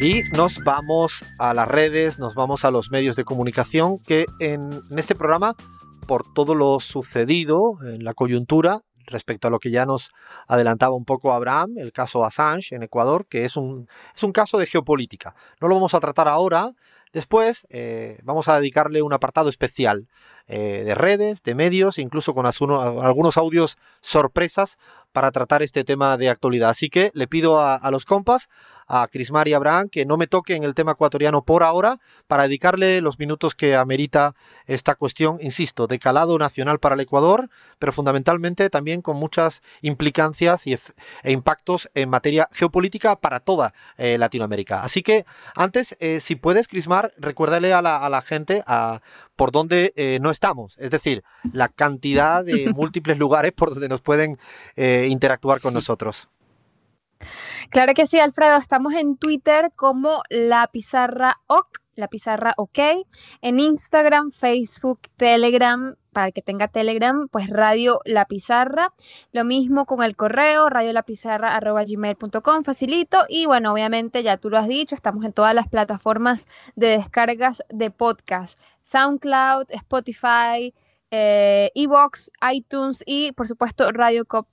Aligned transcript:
Y 0.00 0.22
nos 0.36 0.58
vamos 0.64 1.24
a 1.38 1.54
las 1.54 1.68
redes, 1.68 2.18
nos 2.18 2.34
vamos 2.34 2.64
a 2.64 2.70
los 2.70 2.90
medios 2.90 3.16
de 3.16 3.24
comunicación 3.24 3.98
que 4.00 4.26
en, 4.40 4.82
este 4.96 5.14
programa, 5.14 5.54
por 6.06 6.30
todo 6.34 6.54
lo 6.54 6.80
sucedido 6.80 7.76
en 7.86 8.04
la 8.04 8.12
coyuntura, 8.12 8.80
respecto 9.06 9.48
a 9.48 9.50
lo 9.50 9.60
que 9.60 9.70
ya 9.70 9.86
nos 9.86 10.10
adelantaba 10.48 10.94
un 10.94 11.04
poco 11.04 11.32
Abraham, 11.32 11.74
el 11.76 11.92
caso 11.92 12.24
Assange 12.24 12.74
en 12.74 12.82
Ecuador, 12.82 13.26
que 13.28 13.44
es 13.44 13.56
un, 13.56 13.88
es 14.14 14.22
un 14.22 14.32
caso 14.32 14.58
de 14.58 14.66
geopolítica. 14.66 15.34
No 15.60 15.68
lo 15.68 15.74
vamos 15.74 15.94
a 15.94 16.00
tratar 16.00 16.28
ahora, 16.28 16.72
después 17.12 17.66
eh, 17.70 18.18
vamos 18.24 18.48
a 18.48 18.58
dedicarle 18.58 19.00
un 19.00 19.12
apartado 19.12 19.48
especial 19.48 20.08
eh, 20.46 20.82
de 20.84 20.94
redes, 20.94 21.42
de 21.42 21.54
medios, 21.54 21.98
incluso 21.98 22.34
con 22.34 22.44
algunos 22.46 23.36
audios 23.36 23.78
sorpresas 24.02 24.76
para 25.14 25.30
tratar 25.30 25.62
este 25.62 25.84
tema 25.84 26.18
de 26.18 26.28
actualidad. 26.28 26.70
Así 26.70 26.90
que 26.90 27.12
le 27.14 27.28
pido 27.28 27.60
a, 27.60 27.90
los 27.92 28.04
compas 28.04 28.48
a 28.86 29.06
Crismar 29.06 29.46
y 29.48 29.54
Abraham 29.54 29.88
que 29.88 30.04
no 30.04 30.16
me 30.16 30.26
toquen 30.26 30.64
el 30.64 30.74
tema 30.74 30.92
ecuatoriano 30.92 31.42
por 31.42 31.62
ahora 31.62 32.00
para 32.26 32.42
dedicarle 32.42 33.00
los 33.00 33.18
minutos 33.18 33.54
que 33.54 33.76
amerita 33.76 34.34
esta 34.66 34.96
cuestión, 34.96 35.38
insisto, 35.40 35.86
de 35.86 36.00
calado 36.00 36.36
nacional 36.36 36.80
para 36.80 36.96
el 36.96 37.00
Ecuador, 37.00 37.48
pero 37.78 37.92
fundamentalmente 37.92 38.68
también 38.68 39.02
con 39.02 39.16
muchas 39.16 39.62
implicancias 39.80 40.66
y 40.66 40.74
e 41.22 41.32
impactos 41.32 41.88
en 41.94 42.10
materia 42.10 42.48
geopolítica 42.52 43.16
para 43.16 43.38
toda 43.40 43.72
eh, 43.96 44.18
Latinoamérica. 44.18 44.82
Así 44.82 45.02
que 45.02 45.24
antes, 45.54 45.96
eh, 46.00 46.18
si 46.20 46.34
puedes, 46.34 46.66
Crismar, 46.66 47.14
recuérdale 47.16 47.72
a 47.72 47.80
la, 47.80 47.98
a 47.98 48.10
la 48.10 48.20
gente 48.20 48.64
a, 48.66 49.00
por 49.36 49.52
dónde 49.52 49.92
eh, 49.96 50.18
no 50.20 50.30
estamos, 50.30 50.76
es 50.78 50.90
decir, 50.90 51.22
la 51.52 51.68
cantidad 51.68 52.44
de 52.44 52.72
múltiples 52.74 53.18
lugares 53.18 53.52
por 53.52 53.70
donde 53.70 53.88
nos 53.88 54.00
pueden 54.00 54.38
interactuar 54.76 55.60
con 55.60 55.74
nosotros. 55.74 56.28
Claro 57.70 57.94
que 57.94 58.06
sí, 58.06 58.18
Alfredo. 58.18 58.56
Estamos 58.56 58.94
en 58.94 59.16
Twitter 59.16 59.70
como 59.76 60.22
La 60.28 60.68
Pizarra 60.68 61.40
OK, 61.46 61.83
La 61.96 62.08
Pizarra 62.08 62.54
OK. 62.56 62.78
En 63.42 63.60
Instagram, 63.60 64.32
Facebook, 64.32 65.00
Telegram, 65.16 65.96
para 66.12 66.28
el 66.28 66.32
que 66.32 66.42
tenga 66.42 66.68
Telegram, 66.68 67.28
pues 67.28 67.50
Radio 67.50 68.00
La 68.04 68.24
Pizarra. 68.24 68.94
Lo 69.32 69.44
mismo 69.44 69.84
con 69.84 70.02
el 70.02 70.16
correo, 70.16 70.70
radiolapizarra.gmail.com, 70.70 72.64
facilito. 72.64 73.24
Y 73.28 73.46
bueno, 73.46 73.72
obviamente, 73.72 74.22
ya 74.22 74.38
tú 74.38 74.48
lo 74.48 74.58
has 74.58 74.68
dicho, 74.68 74.94
estamos 74.94 75.24
en 75.24 75.32
todas 75.32 75.54
las 75.54 75.68
plataformas 75.68 76.46
de 76.76 76.88
descargas 76.88 77.62
de 77.68 77.90
podcast. 77.90 78.58
SoundCloud, 78.82 79.66
Spotify, 79.70 80.72
eh, 81.10 81.70
Evox, 81.74 82.30
iTunes 82.52 83.02
y 83.06 83.30
por 83.32 83.46
supuesto 83.46 83.90
Radio 83.92 84.24
Cut 84.24 84.46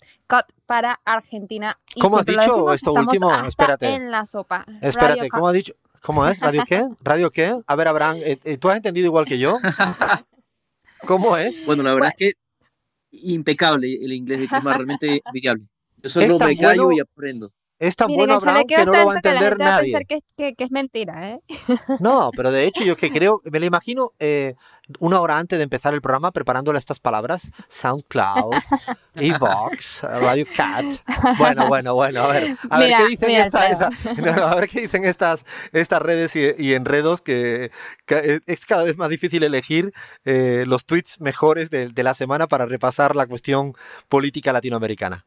para 0.67 1.01
Argentina. 1.05 1.79
¿Cómo 1.99 2.19
has 2.19 2.25
dicho 2.25 2.71
esto 2.71 2.93
último? 2.93 3.33
Espérate. 3.33 3.95
En 3.95 4.11
la 4.11 4.25
sopa. 4.25 4.65
Espérate, 4.79 5.27
¿cómo 5.29 5.47
has 5.47 5.53
dicho? 5.53 5.73
¿Cómo 6.01 6.27
es? 6.27 6.39
¿Radio 6.39 6.63
qué? 6.67 6.87
¿Radio 7.01 7.31
qué? 7.31 7.55
A 7.67 7.75
ver, 7.75 7.87
Abraham, 7.87 8.17
eh, 8.17 8.39
eh, 8.43 8.57
¿tú 8.57 8.69
has 8.69 8.77
entendido 8.77 9.05
igual 9.05 9.25
que 9.25 9.37
yo? 9.37 9.57
¿Cómo 11.05 11.37
es? 11.37 11.63
Bueno, 11.65 11.83
la 11.83 11.93
verdad 11.93 12.09
es 12.09 12.15
que 12.15 12.33
impecable 13.11 13.93
el 14.01 14.11
inglés 14.13 14.39
de 14.39 14.47
Clima, 14.47 14.73
realmente 14.73 15.21
envidiable. 15.25 15.65
Yo 15.97 16.09
solo 16.09 16.39
me 16.39 16.57
callo 16.57 16.91
y 16.91 16.99
aprendo. 16.99 17.51
Es 17.81 17.95
tan 17.95 18.13
bueno 18.13 18.35
Abraham 18.35 18.65
que 18.67 18.85
no 18.85 18.93
lo 18.93 19.05
va 19.07 19.13
a 19.13 19.15
entender 19.15 19.57
nadie. 19.57 20.05
Que, 20.07 20.21
que, 20.37 20.53
que, 20.53 20.63
es 20.63 20.69
mentira, 20.69 21.31
¿eh? 21.31 21.39
No, 21.99 22.29
pero 22.37 22.51
de 22.51 22.65
hecho 22.65 22.83
yo 22.83 22.95
que 22.95 23.09
creo, 23.09 23.41
me 23.51 23.59
lo 23.59 23.65
imagino 23.65 24.11
eh, 24.19 24.53
una 24.99 25.19
hora 25.19 25.39
antes 25.39 25.57
de 25.57 25.63
empezar 25.63 25.95
el 25.95 25.99
programa 25.99 26.29
preparándole 26.29 26.77
estas 26.77 26.99
palabras, 26.99 27.41
SoundCloud, 27.69 28.53
Evox, 29.15 30.03
Radio 30.03 30.45
Cat. 30.55 30.85
Bueno, 31.39 31.69
bueno, 31.69 31.95
bueno, 31.95 32.21
a 32.21 32.27
ver, 32.27 32.55
a 32.69 32.77
ver 32.77 32.93
qué 32.97 33.07
dicen, 33.07 33.31
esta, 33.31 33.89
a 34.51 34.55
ver 34.55 34.69
qué 34.69 34.81
dicen 34.81 35.03
estas, 35.03 35.43
estas 35.71 36.03
redes 36.03 36.35
y, 36.35 36.75
enredos 36.75 37.23
que, 37.23 37.71
es 38.45 38.65
cada 38.67 38.83
vez 38.83 38.95
más 38.95 39.09
difícil 39.09 39.41
elegir 39.41 39.91
eh, 40.23 40.65
los 40.67 40.85
tweets 40.85 41.19
mejores 41.19 41.71
de, 41.71 41.87
de 41.87 42.03
la 42.03 42.13
semana 42.13 42.45
para 42.45 42.67
repasar 42.67 43.15
la 43.15 43.25
cuestión 43.25 43.73
política 44.07 44.53
latinoamericana. 44.53 45.25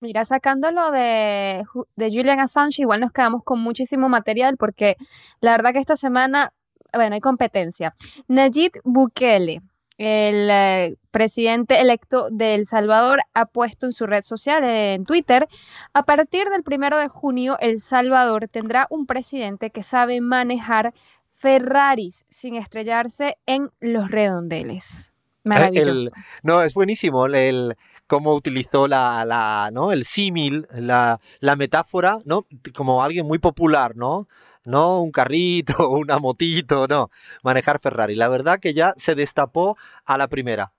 Mira, 0.00 0.24
sacándolo 0.24 0.90
de, 0.90 1.64
de 1.96 2.10
Julian 2.10 2.40
Assange, 2.40 2.82
igual 2.82 3.00
nos 3.00 3.12
quedamos 3.12 3.44
con 3.44 3.60
muchísimo 3.60 4.08
material 4.08 4.56
porque 4.56 4.96
la 5.40 5.52
verdad 5.52 5.72
que 5.72 5.78
esta 5.78 5.96
semana, 5.96 6.52
bueno, 6.94 7.14
hay 7.14 7.20
competencia. 7.20 7.94
Nayib 8.26 8.72
Bukele, 8.84 9.60
el 9.98 10.48
eh, 10.50 10.96
presidente 11.10 11.82
electo 11.82 12.28
de 12.30 12.54
El 12.54 12.64
Salvador, 12.64 13.20
ha 13.34 13.44
puesto 13.44 13.84
en 13.84 13.92
su 13.92 14.06
red 14.06 14.22
social, 14.22 14.64
en 14.64 15.04
Twitter, 15.04 15.46
a 15.92 16.04
partir 16.04 16.48
del 16.48 16.62
primero 16.62 16.96
de 16.96 17.08
junio, 17.08 17.58
El 17.60 17.78
Salvador 17.78 18.48
tendrá 18.48 18.86
un 18.88 19.04
presidente 19.04 19.68
que 19.68 19.82
sabe 19.82 20.22
manejar 20.22 20.94
Ferraris 21.34 22.24
sin 22.30 22.56
estrellarse 22.56 23.36
en 23.44 23.70
los 23.80 24.10
redondeles. 24.10 25.10
Maravilloso. 25.44 26.10
no, 26.42 26.62
es 26.62 26.72
buenísimo. 26.72 27.26
El, 27.26 27.76
cómo 28.10 28.34
utilizó 28.34 28.88
la, 28.88 29.24
la 29.24 29.70
¿no? 29.72 29.92
el 29.92 30.04
símil, 30.04 30.66
la, 30.72 31.20
la, 31.38 31.54
metáfora, 31.54 32.18
¿no? 32.24 32.44
Como 32.74 33.04
alguien 33.04 33.24
muy 33.24 33.38
popular, 33.38 33.96
¿no? 33.96 34.26
No 34.64 35.00
un 35.00 35.12
carrito, 35.12 35.88
una 35.90 36.18
motito, 36.18 36.88
no. 36.88 37.08
Manejar 37.44 37.78
Ferrari. 37.78 38.16
La 38.16 38.26
verdad 38.26 38.58
que 38.58 38.74
ya 38.74 38.94
se 38.96 39.14
destapó 39.14 39.78
a 40.04 40.18
la 40.18 40.26
primera. 40.26 40.72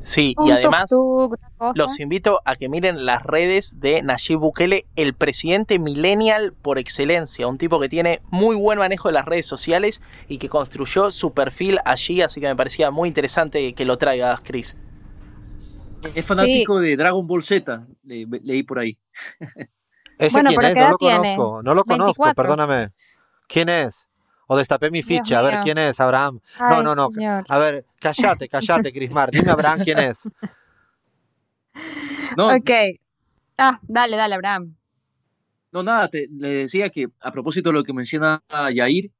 Sí, 0.00 0.34
y 0.44 0.50
además 0.50 0.90
los 1.76 2.00
invito 2.00 2.40
a 2.44 2.56
que 2.56 2.68
miren 2.68 3.06
las 3.06 3.22
redes 3.22 3.78
de 3.80 4.02
Nayib 4.02 4.40
Bukele, 4.40 4.84
el 4.96 5.14
presidente 5.14 5.78
millennial 5.78 6.52
por 6.52 6.78
excelencia, 6.78 7.46
un 7.46 7.56
tipo 7.56 7.80
que 7.80 7.88
tiene 7.88 8.20
muy 8.30 8.56
buen 8.56 8.80
manejo 8.80 9.08
de 9.08 9.14
las 9.14 9.24
redes 9.24 9.46
sociales 9.46 10.02
y 10.28 10.38
que 10.38 10.50
construyó 10.50 11.10
su 11.10 11.32
perfil 11.32 11.78
allí, 11.86 12.20
así 12.20 12.40
que 12.40 12.48
me 12.48 12.56
parecía 12.56 12.90
muy 12.90 13.08
interesante 13.08 13.72
que 13.72 13.84
lo 13.86 13.96
traigas, 13.96 14.40
Chris. 14.42 14.76
Es 16.14 16.26
fanático 16.26 16.80
de 16.80 16.96
Dragon 16.96 17.26
Ball 17.26 17.42
Z, 17.42 17.86
leí 18.02 18.62
por 18.62 18.78
ahí. 18.78 18.98
¿Ese 20.18 20.30
bueno, 20.32 20.50
quién 20.50 20.64
es? 20.64 20.76
No 20.76 20.90
lo 20.90 20.98
conozco, 20.98 21.62
no 21.62 21.74
lo 21.74 21.84
conozco, 21.84 22.34
perdóname. 22.34 22.90
¿Quién 23.46 23.68
es? 23.68 24.06
O 24.46 24.56
destapé 24.56 24.90
mi 24.90 25.02
ficha, 25.02 25.38
a 25.38 25.42
ver 25.42 25.60
quién 25.62 25.78
es, 25.78 26.00
Abraham. 26.00 26.40
no, 26.58 26.82
no, 26.82 26.94
no. 26.94 27.10
A 27.48 27.58
ver, 27.58 27.86
cállate, 27.98 28.48
cállate, 28.48 28.92
Crismar. 28.92 29.30
Dime, 29.32 29.50
Abraham, 29.50 29.80
quién 29.82 29.98
es. 29.98 30.22
No. 32.36 32.54
Ok. 32.54 32.70
Ah, 33.58 33.78
dale, 33.82 34.16
dale, 34.16 34.34
Abraham. 34.34 34.74
No, 35.70 35.82
nada, 35.82 36.08
le 36.12 36.48
decía 36.48 36.88
que 36.90 37.08
a 37.20 37.30
propósito 37.30 37.70
de 37.70 37.74
lo 37.74 37.84
que 37.84 37.92
menciona 37.92 38.42
Yair, 38.72 39.10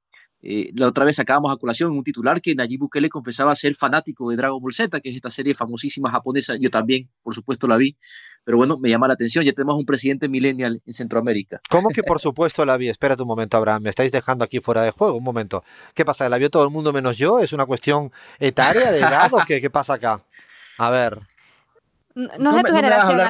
eh, 0.46 0.72
la 0.76 0.88
otra 0.88 1.06
vez 1.06 1.16
sacábamos 1.16 1.50
a 1.50 1.56
colación 1.56 1.92
un 1.92 2.04
titular 2.04 2.42
que 2.42 2.54
Nayib 2.54 2.80
Bukele 2.80 3.08
confesaba 3.08 3.54
ser 3.54 3.74
fanático 3.74 4.28
de 4.28 4.36
Dragon 4.36 4.60
Ball 4.60 4.74
Z, 4.74 5.00
que 5.00 5.08
es 5.08 5.16
esta 5.16 5.30
serie 5.30 5.54
famosísima 5.54 6.10
japonesa. 6.10 6.54
Yo 6.60 6.68
también, 6.68 7.08
por 7.22 7.34
supuesto, 7.34 7.66
la 7.66 7.78
vi. 7.78 7.96
Pero 8.44 8.58
bueno, 8.58 8.76
me 8.76 8.90
llama 8.90 9.08
la 9.08 9.14
atención. 9.14 9.42
Ya 9.42 9.54
tenemos 9.54 9.76
un 9.76 9.86
presidente 9.86 10.28
millennial 10.28 10.82
en 10.84 10.92
Centroamérica. 10.92 11.62
¿Cómo 11.70 11.88
que 11.88 12.02
por 12.02 12.20
supuesto 12.20 12.66
la 12.66 12.76
vi? 12.76 12.90
Espérate 12.90 13.22
un 13.22 13.28
momento, 13.28 13.56
Abraham. 13.56 13.84
Me 13.84 13.88
estáis 13.88 14.12
dejando 14.12 14.44
aquí 14.44 14.60
fuera 14.60 14.82
de 14.82 14.90
juego. 14.90 15.16
Un 15.16 15.24
momento. 15.24 15.64
¿Qué 15.94 16.04
pasa? 16.04 16.28
¿La 16.28 16.36
vio 16.36 16.50
todo 16.50 16.64
el 16.64 16.70
mundo 16.70 16.92
menos 16.92 17.16
yo? 17.16 17.38
¿Es 17.38 17.54
una 17.54 17.64
cuestión 17.64 18.12
etaria 18.38 18.92
de 18.92 18.98
edad 18.98 19.32
o 19.32 19.38
qué, 19.46 19.62
qué 19.62 19.70
pasa 19.70 19.94
acá? 19.94 20.20
A 20.76 20.90
ver. 20.90 21.20
No, 22.14 22.50
es 22.50 22.62
de 22.62 22.68
tu 22.68 22.76
generación, 22.76 23.20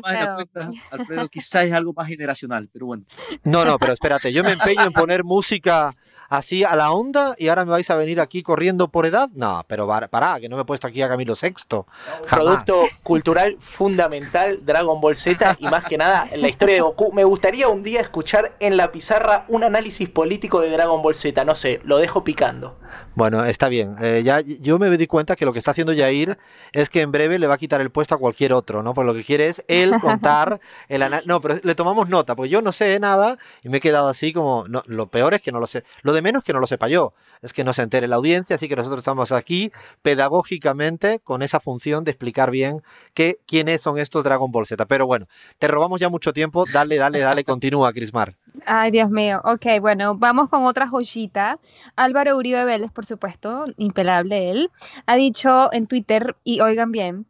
Alfredo. 0.90 1.28
Quizás 1.28 1.66
es 1.66 1.72
algo 1.72 1.92
más 1.92 2.08
generacional, 2.08 2.68
pero 2.72 2.86
bueno. 2.86 3.04
No, 3.44 3.64
no, 3.64 3.78
pero 3.78 3.92
espérate. 3.92 4.32
Yo 4.32 4.42
me 4.42 4.52
empeño 4.52 4.82
en 4.82 4.92
poner 4.92 5.22
música 5.22 5.94
así 6.28 6.64
a 6.64 6.74
la 6.76 6.92
onda 6.92 7.34
y 7.38 7.48
ahora 7.48 7.64
me 7.64 7.72
vais 7.72 7.88
a 7.90 7.96
venir 7.96 8.20
aquí 8.20 8.42
corriendo 8.42 8.88
por 8.88 9.06
edad. 9.06 9.28
No, 9.34 9.64
pero 9.68 9.86
pará, 9.86 10.38
que 10.40 10.48
no 10.48 10.56
me 10.56 10.62
he 10.62 10.64
puesto 10.64 10.86
aquí 10.86 11.02
a 11.02 11.08
Camilo 11.08 11.34
Sexto. 11.34 11.86
Producto 12.28 12.82
cultural 13.02 13.56
fundamental, 13.60 14.60
Dragon 14.64 15.00
Ball 15.00 15.16
Z 15.16 15.56
y 15.58 15.66
más 15.68 15.84
que 15.84 15.98
nada 15.98 16.28
en 16.30 16.42
la 16.42 16.48
historia 16.48 16.76
de 16.76 16.80
Goku. 16.80 17.12
Me 17.12 17.24
gustaría 17.24 17.68
un 17.68 17.82
día 17.82 18.00
escuchar 18.00 18.56
en 18.60 18.76
la 18.76 18.92
pizarra 18.92 19.44
un 19.48 19.64
análisis 19.64 20.08
político 20.08 20.60
de 20.60 20.70
Dragon 20.70 21.02
Ball 21.02 21.14
Z. 21.14 21.44
No 21.44 21.54
sé, 21.54 21.80
lo 21.84 21.98
dejo 21.98 22.24
picando. 22.24 22.76
Bueno, 23.14 23.44
está 23.44 23.68
bien. 23.68 23.96
Eh, 24.00 24.22
ya 24.24 24.40
yo 24.40 24.78
me 24.78 24.90
di 24.96 25.06
cuenta 25.06 25.36
que 25.36 25.44
lo 25.44 25.52
que 25.52 25.58
está 25.58 25.70
haciendo 25.70 25.94
Jair 25.94 26.38
es 26.72 26.90
que 26.90 27.00
en 27.00 27.12
breve 27.12 27.38
le 27.38 27.46
va 27.46 27.54
a 27.54 27.58
quitar 27.58 27.80
el 27.80 27.90
puesto 27.90 28.14
a 28.14 28.18
cualquier 28.18 28.52
otro, 28.52 28.82
¿no? 28.82 28.94
Por 28.94 29.06
lo 29.06 29.14
que 29.14 29.24
quiere 29.24 29.48
es 29.48 29.64
él 29.68 29.92
contar 30.00 30.60
el 30.88 31.02
análisis. 31.02 31.28
No, 31.28 31.40
pero 31.40 31.60
le 31.62 31.74
tomamos 31.74 32.08
nota, 32.08 32.34
porque 32.34 32.50
yo 32.50 32.62
no 32.62 32.72
sé 32.72 32.98
nada 33.00 33.38
y 33.62 33.68
me 33.68 33.78
he 33.78 33.80
quedado 33.80 34.08
así 34.08 34.32
como. 34.32 34.64
No, 34.68 34.82
lo 34.86 35.06
peor 35.08 35.34
es 35.34 35.42
que 35.42 35.52
no 35.52 35.60
lo 35.60 35.66
sé. 35.66 35.84
Lo 36.02 36.12
de 36.12 36.22
menos 36.22 36.42
que 36.42 36.52
no 36.52 36.60
lo 36.60 36.66
sepa 36.66 36.88
yo. 36.88 37.14
Es 37.42 37.52
que 37.52 37.62
no 37.62 37.74
se 37.74 37.82
entere 37.82 38.08
la 38.08 38.16
audiencia, 38.16 38.56
así 38.56 38.68
que 38.68 38.76
nosotros 38.76 38.98
estamos 38.98 39.30
aquí 39.30 39.70
pedagógicamente 40.02 41.20
con 41.20 41.42
esa 41.42 41.60
función 41.60 42.02
de 42.04 42.10
explicar 42.12 42.50
bien 42.50 42.82
qué, 43.12 43.38
quiénes 43.46 43.82
son 43.82 43.98
estos 43.98 44.24
Dragon 44.24 44.50
Ball 44.50 44.66
Z. 44.66 44.86
Pero 44.86 45.06
bueno, 45.06 45.26
te 45.58 45.68
robamos 45.68 46.00
ya 46.00 46.08
mucho 46.08 46.32
tiempo. 46.32 46.64
Dale, 46.72 46.96
dale, 46.96 47.18
dale, 47.18 47.44
continúa, 47.44 47.92
Crismar. 47.92 48.34
Ay, 48.66 48.90
Dios 48.92 49.10
mío. 49.10 49.40
Ok, 49.44 49.66
bueno, 49.80 50.14
vamos 50.16 50.48
con 50.48 50.64
otra 50.64 50.88
joyita. 50.88 51.58
Álvaro 51.96 52.36
Uribe 52.36 52.64
Vélez, 52.64 52.83
por 52.92 53.06
supuesto, 53.06 53.64
impelable 53.76 54.50
él, 54.50 54.70
ha 55.06 55.16
dicho 55.16 55.72
en 55.72 55.86
Twitter, 55.86 56.36
y 56.44 56.60
oigan 56.60 56.92
bien, 56.92 57.26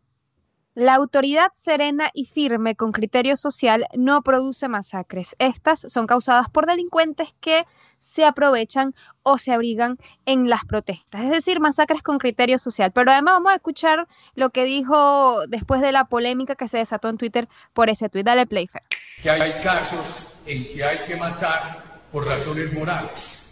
La 0.76 0.94
autoridad 0.96 1.52
serena 1.54 2.10
y 2.14 2.24
firme 2.24 2.74
con 2.74 2.90
criterio 2.90 3.36
social 3.36 3.86
no 3.94 4.22
produce 4.22 4.66
masacres. 4.66 5.36
Estas 5.38 5.86
son 5.88 6.08
causadas 6.08 6.48
por 6.50 6.66
delincuentes 6.66 7.28
que 7.40 7.64
se 8.00 8.24
aprovechan 8.24 8.92
o 9.22 9.38
se 9.38 9.52
abrigan 9.52 9.98
en 10.26 10.50
las 10.50 10.64
protestas, 10.64 11.22
es 11.22 11.30
decir, 11.30 11.60
masacres 11.60 12.02
con 12.02 12.18
criterio 12.18 12.58
social. 12.58 12.90
Pero 12.92 13.12
además 13.12 13.34
vamos 13.34 13.52
a 13.52 13.54
escuchar 13.54 14.08
lo 14.34 14.50
que 14.50 14.64
dijo 14.64 15.46
después 15.46 15.80
de 15.80 15.92
la 15.92 16.06
polémica 16.06 16.56
que 16.56 16.66
se 16.66 16.78
desató 16.78 17.08
en 17.08 17.18
Twitter 17.18 17.48
por 17.72 17.88
ese 17.88 18.08
tuit. 18.08 18.26
Dale, 18.26 18.44
Playfair. 18.46 18.84
Que 19.22 19.30
hay 19.30 19.52
casos 19.62 20.38
en 20.44 20.64
que 20.64 20.84
hay 20.84 20.98
que 21.06 21.14
matar 21.16 21.78
por 22.10 22.26
razones 22.26 22.72
morales. 22.72 23.43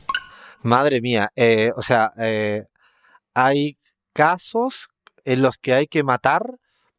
Madre 0.62 1.00
mía, 1.00 1.30
eh, 1.36 1.72
o 1.76 1.82
sea, 1.82 2.12
eh, 2.18 2.64
hay 3.34 3.78
casos 4.12 4.88
en 5.24 5.42
los 5.42 5.58
que 5.58 5.74
hay 5.74 5.86
que 5.86 6.02
matar 6.02 6.42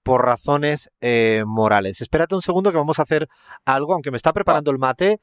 por 0.03 0.25
razones 0.25 0.91
eh, 0.99 1.43
morales. 1.45 2.01
Espérate 2.01 2.35
un 2.35 2.41
segundo 2.41 2.71
que 2.71 2.77
vamos 2.77 2.99
a 2.99 3.03
hacer 3.03 3.29
algo, 3.65 3.93
aunque 3.93 4.11
me 4.11 4.17
está 4.17 4.33
preparando 4.33 4.69
el 4.71 4.77
mate. 4.77 5.19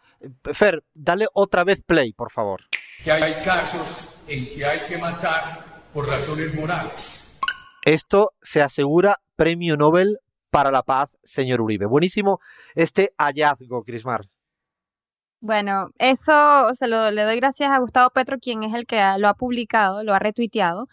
Fer, 0.55 0.83
dale 0.95 1.27
otra 1.35 1.65
vez 1.65 1.83
play, 1.83 2.13
por 2.13 2.31
favor. 2.31 2.63
Que 3.05 3.13
hay 3.13 3.45
casos 3.45 4.23
en 4.27 4.49
que 4.49 4.65
hay 4.65 4.81
que 4.89 4.97
matar 4.97 5.59
por 5.93 6.07
razones 6.07 6.55
morales. 6.55 7.39
Esto 7.85 8.33
se 8.41 8.63
asegura 8.63 9.21
premio 9.37 9.77
Nobel 9.77 10.19
para 10.51 10.71
la 10.71 10.83
paz, 10.83 11.11
señor 11.23 11.61
Uribe. 11.61 11.87
Buenísimo 11.87 12.41
este 12.75 13.13
hallazgo, 13.19 13.85
Crismar. 13.85 14.29
Bueno, 15.43 15.89
eso 15.99 16.75
se 16.75 16.87
lo 16.87 17.11
le 17.11 17.23
doy 17.23 17.37
gracias 17.37 17.71
a 17.71 17.79
Gustavo 17.79 18.11
Petro, 18.11 18.39
quien 18.39 18.63
es 18.63 18.75
el 18.75 18.87
que 18.87 19.03
lo 19.19 19.29
ha 19.29 19.35
publicado, 19.35 20.05
lo 20.05 20.15
ha 20.15 20.19
retuiteado. 20.19 20.89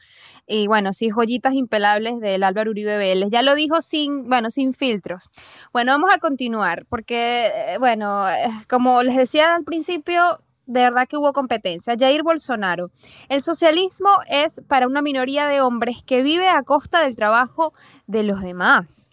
Y 0.47 0.67
bueno, 0.67 0.94
sí, 0.94 1.09
joyitas 1.09 1.53
impelables 1.53 2.21
del 2.21 2.44
Álvaro 2.44 2.71
Uribe 2.71 2.97
Vélez. 2.97 3.29
Ya 3.29 3.41
lo 3.41 3.55
dijo 3.55 3.81
sin, 3.81 4.29
bueno, 4.29 4.49
sin 4.49 4.73
filtros. 4.73 5.29
Bueno, 5.73 5.91
vamos 5.91 6.13
a 6.13 6.19
continuar, 6.19 6.85
porque, 6.88 7.47
eh, 7.47 7.77
bueno, 7.79 8.29
eh, 8.29 8.49
como 8.69 9.03
les 9.03 9.17
decía 9.17 9.55
al 9.55 9.65
principio, 9.65 10.39
de 10.65 10.81
verdad 10.81 11.07
que 11.09 11.17
hubo 11.17 11.33
competencia. 11.33 11.95
Jair 11.99 12.23
Bolsonaro. 12.23 12.91
El 13.27 13.41
socialismo 13.41 14.09
es 14.29 14.61
para 14.69 14.88
una 14.88 15.01
minoría 15.01 15.47
de 15.47 15.59
hombres 15.59 16.03
que 16.05 16.21
vive 16.21 16.47
a 16.47 16.63
costa 16.63 17.01
del 17.03 17.17
trabajo 17.17 17.73
de 18.05 18.23
los 18.23 18.41
demás. 18.41 19.09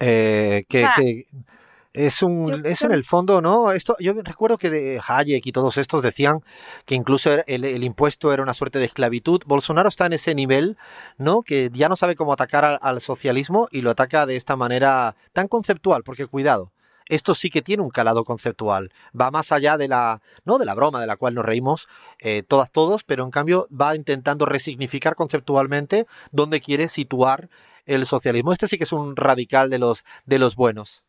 Eh, 0.00 0.64
que, 0.68 1.26
es 1.92 2.22
un, 2.22 2.66
eso 2.66 2.86
en 2.86 2.92
el 2.92 3.04
fondo, 3.04 3.40
¿no? 3.40 3.72
Esto, 3.72 3.96
yo 3.98 4.12
recuerdo 4.12 4.58
que 4.58 4.70
de 4.70 5.00
Hayek 5.06 5.46
y 5.46 5.52
todos 5.52 5.78
estos 5.78 6.02
decían 6.02 6.40
que 6.84 6.94
incluso 6.94 7.30
el, 7.46 7.82
impuesto 7.82 8.32
era 8.32 8.42
una 8.42 8.54
suerte 8.54 8.78
de 8.78 8.84
esclavitud. 8.84 9.42
Bolsonaro 9.46 9.88
está 9.88 10.06
en 10.06 10.12
ese 10.12 10.34
nivel, 10.34 10.76
¿no? 11.16 11.42
Que 11.42 11.70
ya 11.72 11.88
no 11.88 11.96
sabe 11.96 12.14
cómo 12.14 12.32
atacar 12.32 12.78
al, 12.80 13.00
socialismo 13.00 13.68
y 13.70 13.82
lo 13.82 13.90
ataca 13.90 14.26
de 14.26 14.36
esta 14.36 14.56
manera 14.56 15.16
tan 15.32 15.48
conceptual, 15.48 16.02
porque 16.04 16.26
cuidado, 16.26 16.72
esto 17.06 17.34
sí 17.34 17.48
que 17.48 17.62
tiene 17.62 17.82
un 17.82 17.90
calado 17.90 18.24
conceptual. 18.24 18.92
Va 19.18 19.30
más 19.30 19.50
allá 19.50 19.78
de 19.78 19.88
la, 19.88 20.20
no 20.44 20.58
de 20.58 20.66
la 20.66 20.74
broma 20.74 21.00
de 21.00 21.06
la 21.06 21.16
cual 21.16 21.34
nos 21.34 21.44
reímos 21.44 21.88
eh, 22.18 22.42
todas 22.46 22.70
todos, 22.70 23.02
pero 23.04 23.24
en 23.24 23.30
cambio 23.30 23.66
va 23.72 23.96
intentando 23.96 24.46
resignificar 24.46 25.14
conceptualmente 25.14 26.06
dónde 26.32 26.60
quiere 26.60 26.88
situar 26.88 27.48
el 27.86 28.04
socialismo. 28.06 28.52
Este 28.52 28.68
sí 28.68 28.76
que 28.78 28.84
es 28.84 28.92
un 28.92 29.16
radical 29.16 29.70
de 29.70 29.78
los 29.78 30.04
de 30.26 30.38
los 30.38 30.54
buenos. 30.54 31.02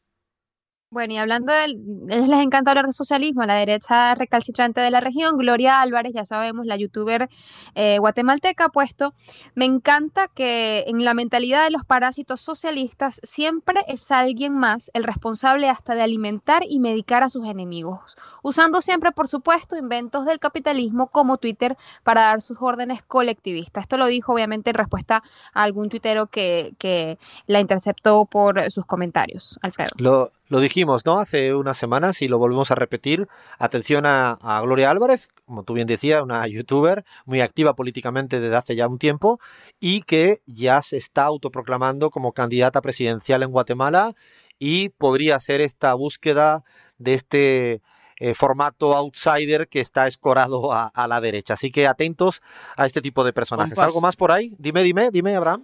Bueno, 0.91 1.13
y 1.13 1.17
hablando 1.17 1.53
de, 1.53 1.67
les 2.07 2.39
encanta 2.39 2.71
hablar 2.71 2.87
de 2.87 2.93
socialismo, 2.93 3.43
la 3.43 3.53
derecha 3.53 4.15
recalcitrante 4.15 4.81
de 4.81 4.89
la 4.89 4.99
región, 4.99 5.37
Gloria 5.37 5.81
Álvarez, 5.81 6.13
ya 6.15 6.25
sabemos, 6.25 6.65
la 6.65 6.77
youtuber 6.77 7.29
eh, 7.75 7.99
guatemalteca, 7.99 8.65
ha 8.65 8.69
puesto, 8.69 9.13
me 9.53 9.65
encanta 9.65 10.29
que 10.29 10.85
en 10.87 11.05
la 11.05 11.13
mentalidad 11.13 11.63
de 11.63 11.69
los 11.69 11.85
parásitos 11.85 12.41
socialistas 12.41 13.21
siempre 13.21 13.81
es 13.87 14.09
alguien 14.09 14.53
más 14.53 14.89
el 14.95 15.03
responsable 15.03 15.69
hasta 15.69 15.93
de 15.93 16.01
alimentar 16.01 16.63
y 16.67 16.79
medicar 16.79 17.21
a 17.21 17.29
sus 17.29 17.45
enemigos, 17.45 18.17
usando 18.41 18.81
siempre, 18.81 19.11
por 19.11 19.27
supuesto, 19.27 19.77
inventos 19.77 20.25
del 20.25 20.39
capitalismo 20.39 21.05
como 21.05 21.37
Twitter 21.37 21.77
para 22.01 22.21
dar 22.21 22.41
sus 22.41 22.57
órdenes 22.59 23.03
colectivistas. 23.03 23.83
Esto 23.83 23.97
lo 23.97 24.07
dijo 24.07 24.33
obviamente 24.33 24.71
en 24.71 24.75
respuesta 24.75 25.21
a 25.53 25.61
algún 25.61 25.89
tuitero 25.89 26.25
que, 26.25 26.73
que 26.79 27.19
la 27.45 27.59
interceptó 27.59 28.25
por 28.25 28.71
sus 28.71 28.87
comentarios, 28.87 29.59
Alfredo. 29.61 29.91
Lo 29.97 30.31
lo 30.49 30.59
dijimos, 30.59 31.05
¿no? 31.05 31.19
Hace 31.19 31.53
unas 31.53 31.77
semanas 31.77 32.21
y 32.21 32.27
lo 32.27 32.39
volvemos 32.39 32.71
a 32.71 32.75
repetir. 32.75 33.27
Atención 33.59 34.05
a, 34.05 34.37
Gloria 34.63 34.89
Álvarez, 34.89 35.29
como 35.45 35.63
tú 35.63 35.73
bien 35.73 35.87
decías, 35.87 36.23
una 36.23 36.45
youtuber 36.47 37.05
muy 37.25 37.41
activa 37.41 37.75
políticamente 37.75 38.39
desde 38.39 38.55
hace 38.55 38.75
ya 38.75 38.87
un 38.87 38.97
tiempo 38.97 39.39
y 39.79 40.01
que 40.01 40.41
ya 40.47 40.81
se 40.81 40.97
está 40.97 41.23
autoproclamando 41.23 42.09
como 42.09 42.33
candidata 42.33 42.81
presidencial 42.81 43.43
en 43.43 43.51
Guatemala 43.51 44.15
y 44.57 44.89
podría 44.89 45.39
ser 45.39 45.61
esta 45.61 45.93
búsqueda 45.93 46.63
de 46.97 47.13
este 47.13 47.81
eh, 48.17 48.33
formato 48.33 48.95
outsider 48.95 49.67
que 49.69 49.79
está 49.79 50.07
escorado 50.07 50.73
a, 50.73 51.07
la 51.07 51.21
derecha. 51.21 51.53
Así 51.53 51.71
que 51.71 51.85
atentos 51.85 52.41
a 52.75 52.87
este 52.87 53.01
tipo 53.01 53.23
de 53.23 53.33
personajes. 53.33 53.77
¿Algo 53.77 54.01
más 54.01 54.15
por 54.15 54.31
ahí? 54.31 54.55
Dime, 54.57 54.81
dime, 54.81 55.11
dime, 55.11 55.35
Abraham. 55.35 55.61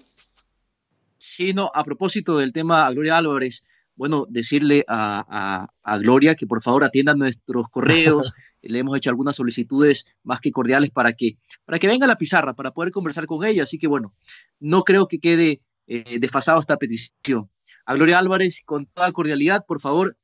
Sí, 1.17 1.53
no, 1.53 1.71
a 1.73 1.83
propósito 1.83 2.37
del 2.37 2.53
tema 2.53 2.89
Gloria 2.91 3.17
Álvarez, 3.17 3.63
bueno, 3.95 4.25
decirle 4.29 4.85
a, 4.87 5.67
Gloria 5.99 6.35
que 6.35 6.47
por 6.47 6.61
favor 6.61 6.83
atienda 6.83 7.15
nuestros 7.15 7.69
correos. 7.69 8.33
Le 8.61 8.79
hemos 8.79 8.97
hecho 8.97 9.11
algunas 9.11 9.35
solicitudes 9.35 10.07
más 10.23 10.39
que 10.39 10.51
cordiales 10.51 10.89
para 10.89 11.13
que, 11.13 11.37
para 11.65 11.77
que 11.77 11.87
venga 11.87 12.05
a 12.05 12.07
la 12.07 12.17
pizarra, 12.17 12.55
para 12.55 12.71
poder 12.71 12.91
conversar 12.91 13.27
con 13.27 13.45
ella. 13.45 13.63
Así 13.63 13.77
que 13.77 13.87
bueno, 13.87 14.15
no 14.59 14.83
creo 14.83 15.07
que 15.07 15.19
quede 15.19 15.61
eh, 15.87 16.19
desfasado 16.19 16.59
esta 16.59 16.77
petición. 16.77 17.49
A 17.85 17.93
Gloria 17.93 18.17
Álvarez, 18.17 18.63
con 18.65 18.87
toda 18.87 19.11
cordialidad, 19.11 19.65
por 19.67 19.79
favor, 19.79 20.17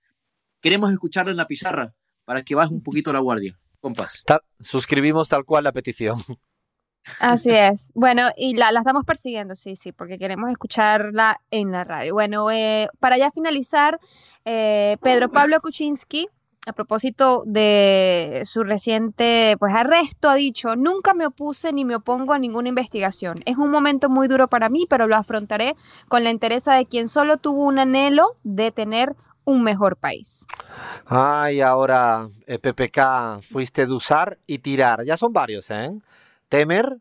queremos 0.60 0.92
escucharla 0.92 1.32
en 1.32 1.38
la 1.38 1.48
pizarra 1.48 1.94
para 2.26 2.44
que 2.44 2.56
baje 2.56 2.74
un 2.74 2.82
poquito 2.82 3.14
la 3.14 3.20
guardia. 3.20 3.60
Compas. 3.80 4.24
suscribimos 4.60 5.28
tal 5.28 5.44
cual 5.44 5.64
la 5.64 5.72
petición. 5.72 6.20
Así 7.20 7.50
es. 7.52 7.92
Bueno, 7.94 8.30
y 8.38 8.56
la, 8.56 8.70
estamos 8.70 9.06
persiguiendo, 9.06 9.56
sí, 9.56 9.76
sí, 9.76 9.92
porque 9.92 10.18
queremos 10.18 10.50
escucharla 10.52 11.40
en 11.50 11.72
la 11.72 11.84
radio. 11.84 12.14
Bueno, 12.14 12.50
eh, 12.52 12.90
para 13.00 13.18
ya 13.18 13.32
finalizar, 13.32 14.00
eh, 14.46 14.98
Pedro 15.02 15.30
Pablo 15.30 15.60
Kuczynski, 15.62 16.28
a 16.68 16.74
propósito 16.74 17.42
de 17.46 18.44
su 18.46 18.64
reciente 18.64 19.56
pues, 19.60 19.74
arresto, 19.74 20.30
ha 20.30 20.36
dicho, 20.36 20.76
nunca 20.76 21.14
me 21.14 21.26
opuse 21.26 21.74
ni 21.74 21.86
me 21.86 21.96
opongo 21.96 22.34
a 22.34 22.40
ninguna 22.40 22.70
investigación. 22.70 23.40
Es 23.46 23.58
un 23.58 23.72
momento 23.72 24.10
muy 24.10 24.28
duro 24.28 24.48
para 24.48 24.70
mí, 24.70 24.86
pero 24.88 25.08
lo 25.08 25.16
afrontaré 25.16 25.76
con 26.08 26.24
la 26.24 26.30
entereza 26.30 26.76
de 26.76 26.86
quien 26.86 27.08
solo 27.08 27.38
tuvo 27.38 27.64
un 27.64 27.80
anhelo 27.80 28.38
de 28.44 28.72
tener 28.72 29.16
un 29.44 29.64
mejor 29.64 29.98
país. 29.98 30.46
Ay, 31.08 31.62
ahora, 31.62 32.30
eh, 32.46 32.60
PPK, 32.60 33.42
fuiste 33.42 33.88
de 33.88 33.94
usar 33.94 34.38
y 34.46 34.60
tirar. 34.60 35.04
Ya 35.04 35.18
son 35.18 35.34
varios, 35.34 35.72
¿eh? 35.72 35.92
Temer, 36.52 36.98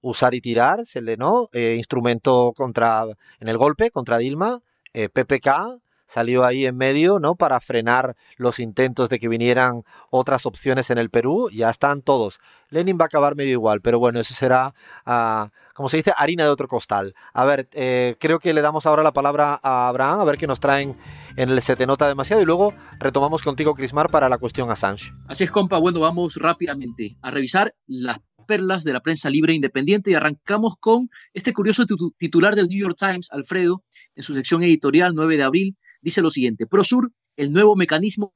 usar 0.00 0.34
y 0.34 0.40
tirar, 0.40 0.84
se 0.84 1.00
le 1.00 1.16
no, 1.16 1.48
eh, 1.52 1.76
instrumento 1.78 2.52
contra 2.56 3.04
en 3.38 3.46
el 3.46 3.56
golpe 3.56 3.92
contra 3.92 4.18
Dilma, 4.18 4.60
eh, 4.92 5.08
PPK 5.08 5.78
salió 6.08 6.44
ahí 6.44 6.66
en 6.66 6.76
medio, 6.76 7.20
¿no? 7.20 7.36
Para 7.36 7.60
frenar 7.60 8.16
los 8.38 8.58
intentos 8.58 9.08
de 9.08 9.20
que 9.20 9.28
vinieran 9.28 9.84
otras 10.10 10.46
opciones 10.46 10.90
en 10.90 10.98
el 10.98 11.10
Perú, 11.10 11.48
ya 11.52 11.70
están 11.70 12.02
todos. 12.02 12.40
Lenin 12.70 12.98
va 12.98 13.04
a 13.04 13.06
acabar 13.06 13.36
medio 13.36 13.52
igual, 13.52 13.82
pero 13.82 14.00
bueno, 14.00 14.18
eso 14.18 14.34
será, 14.34 14.74
uh, 15.06 15.48
como 15.74 15.88
se 15.88 15.98
dice, 15.98 16.12
harina 16.16 16.42
de 16.44 16.50
otro 16.50 16.66
costal. 16.66 17.14
A 17.34 17.44
ver, 17.44 17.68
eh, 17.72 18.16
creo 18.18 18.40
que 18.40 18.52
le 18.52 18.62
damos 18.62 18.84
ahora 18.86 19.04
la 19.04 19.12
palabra 19.12 19.60
a 19.62 19.88
Abraham, 19.88 20.20
a 20.20 20.24
ver 20.24 20.38
qué 20.38 20.48
nos 20.48 20.58
traen 20.58 20.96
en 21.36 21.50
el 21.50 21.62
Se 21.62 21.76
Te 21.76 21.86
Nota 21.86 22.08
Demasiado 22.08 22.42
y 22.42 22.46
luego 22.46 22.74
retomamos 22.98 23.42
contigo, 23.42 23.74
Crismar, 23.74 24.10
para 24.10 24.28
la 24.28 24.38
cuestión 24.38 24.70
Assange. 24.70 25.12
Así 25.28 25.44
es, 25.44 25.50
compa. 25.50 25.78
Bueno, 25.78 26.00
vamos 26.00 26.34
rápidamente 26.36 27.16
a 27.22 27.30
revisar 27.30 27.74
las 27.86 28.18
perlas 28.48 28.82
de 28.82 28.94
la 28.94 29.00
prensa 29.00 29.28
libre 29.28 29.52
e 29.52 29.56
independiente 29.56 30.10
y 30.10 30.14
arrancamos 30.14 30.74
con 30.80 31.10
este 31.34 31.52
curioso 31.52 31.84
titular 32.16 32.56
del 32.56 32.68
New 32.68 32.80
York 32.80 32.96
Times, 32.98 33.28
Alfredo, 33.30 33.84
en 34.16 34.22
su 34.22 34.34
sección 34.34 34.62
editorial 34.62 35.12
9 35.14 35.36
de 35.36 35.42
abril, 35.42 35.76
dice 36.00 36.22
lo 36.22 36.30
siguiente, 36.30 36.66
Prosur, 36.66 37.12
el 37.36 37.52
nuevo 37.52 37.76
mecanismo 37.76 38.32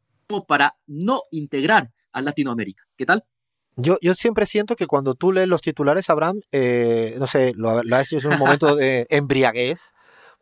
para 0.46 0.76
no 0.86 1.22
integrar 1.30 1.90
a 2.12 2.20
Latinoamérica. 2.20 2.84
¿Qué 2.96 3.06
tal? 3.06 3.24
Yo, 3.76 3.96
yo 4.02 4.14
siempre 4.14 4.44
siento 4.44 4.76
que 4.76 4.86
cuando 4.86 5.14
tú 5.14 5.32
lees 5.32 5.48
los 5.48 5.62
titulares, 5.62 6.10
Abraham, 6.10 6.42
eh, 6.52 7.16
no 7.18 7.26
sé, 7.26 7.54
lo, 7.56 7.82
lo 7.82 7.96
haces 7.96 8.22
en 8.24 8.32
un 8.32 8.38
momento 8.38 8.76
de 8.76 9.06
embriaguez, 9.10 9.92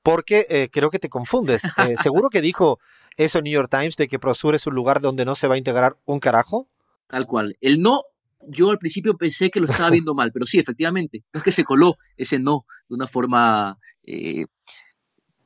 porque 0.02 0.46
eh, 0.50 0.68
creo 0.70 0.90
que 0.90 0.98
te 0.98 1.08
confundes. 1.08 1.62
Eh, 1.64 1.94
¿Seguro 2.02 2.28
que 2.28 2.40
dijo 2.40 2.80
eso 3.16 3.40
New 3.40 3.52
York 3.52 3.70
Times 3.70 3.96
de 3.96 4.08
que 4.08 4.18
Prosur 4.18 4.56
es 4.56 4.66
un 4.66 4.74
lugar 4.74 5.00
donde 5.00 5.24
no 5.24 5.36
se 5.36 5.46
va 5.46 5.54
a 5.54 5.58
integrar 5.58 5.96
un 6.06 6.18
carajo? 6.18 6.66
Tal 7.06 7.26
cual. 7.26 7.56
El 7.60 7.80
no 7.80 8.02
yo 8.48 8.70
al 8.70 8.78
principio 8.78 9.16
pensé 9.16 9.50
que 9.50 9.60
lo 9.60 9.66
estaba 9.66 9.90
viendo 10.04 10.14
mal, 10.14 10.32
pero 10.32 10.46
sí, 10.46 10.58
efectivamente, 10.58 11.24
es 11.32 11.42
que 11.42 11.52
se 11.52 11.64
coló 11.64 11.96
ese 12.16 12.38
no 12.38 12.66
de 12.88 12.94
una 12.94 13.06
forma 13.06 13.78
eh, 14.02 14.46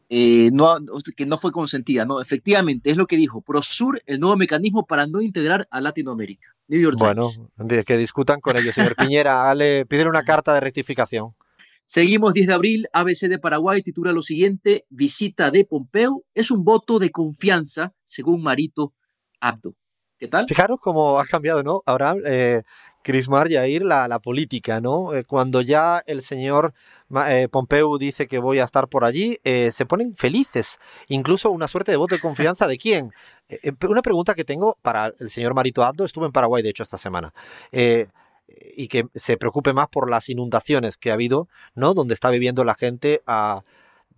eh, 0.09 0.51
no, 0.53 0.77
que 1.17 1.27
no 1.27 1.39
fue 1.39 1.51
consentida, 1.51 2.05
¿no? 2.05 2.21
Efectivamente, 2.21 2.91
es 2.91 2.97
lo 2.97 3.07
que 3.07 3.17
dijo, 3.17 3.41
Prosur, 3.41 4.01
el 4.07 4.21
nuevo 4.21 4.37
mecanismo 4.37 4.87
para 4.87 5.07
no 5.07 5.21
integrar 5.21 5.67
a 5.71 5.81
Latinoamérica. 5.81 6.55
New 6.69 6.81
York 6.81 6.97
bueno, 6.99 7.29
que 7.85 7.97
discutan 7.97 8.41
con 8.41 8.57
ellos, 8.57 8.75
señor 8.75 8.97
Piñera, 8.97 9.55
le 9.55 9.87
piden 9.87 10.09
una 10.09 10.23
carta 10.23 10.55
de 10.55 10.61
rectificación. 10.61 11.35
Seguimos 11.87 12.33
10 12.33 12.47
de 12.47 12.55
abril, 12.55 12.87
ABC 12.93 13.29
de 13.29 13.39
Paraguay 13.39 13.83
titula 13.83 14.13
lo 14.13 14.23
siguiente, 14.23 14.87
visita 14.89 15.51
de 15.51 15.65
Pompeo 15.65 16.25
es 16.33 16.51
un 16.51 16.65
voto 16.65 16.99
de 16.99 17.11
confianza, 17.11 17.93
según 18.05 18.43
Marito 18.43 18.95
Abdo. 19.41 19.75
Fijaros 20.49 20.79
cómo 20.81 21.19
ha 21.19 21.27
cambiado, 21.27 21.63
¿no? 21.63 21.83
Ahora, 21.87 22.15
eh, 22.25 22.63
Crismar 23.05 23.49
Yair, 23.49 23.85
la, 23.85 24.09
la 24.09 24.19
política, 24.19 24.81
¿no? 24.81 25.15
Eh, 25.15 25.25
cuando 25.25 25.61
ya 25.61 26.03
el 26.07 26.23
señor 26.23 26.73
eh, 27.29 27.49
Pompeu 27.51 27.99
dice 27.99 28.27
que 28.27 28.39
voy 28.39 28.59
a 28.59 28.65
estar 28.65 28.89
por 28.89 29.05
allí, 29.05 29.39
eh, 29.45 29.71
se 29.73 29.85
ponen 29.85 30.17
felices. 30.17 30.79
Incluso 31.09 31.51
una 31.51 31.69
suerte 31.69 31.93
de 31.93 31.99
voto 31.99 32.15
de 32.15 32.21
confianza 32.21 32.67
de 32.67 32.79
quién. 32.79 33.13
una 33.89 34.01
pregunta 34.01 34.35
que 34.35 34.45
tengo 34.45 34.79
para 34.81 35.13
el 35.21 35.31
señor 35.31 35.55
Marito 35.55 35.85
Abdo, 35.85 36.07
estuve 36.07 36.27
en 36.27 36.33
Paraguay, 36.33 36.63
de 36.63 36.71
hecho, 36.71 36.83
esta 36.83 36.99
semana 36.99 37.33
y 38.77 38.89
que 38.89 39.07
se 39.15 39.37
preocupe 39.37 39.73
más 39.73 39.89
por 39.89 40.09
las 40.09 40.29
inundaciones 40.29 40.97
que 40.97 41.11
ha 41.11 41.15
habido, 41.15 41.49
¿no? 41.75 41.95
Donde 41.95 42.15
está 42.15 42.31
viviendo 42.31 42.65
la 42.65 42.75
gente 42.75 43.23
a, 43.27 43.65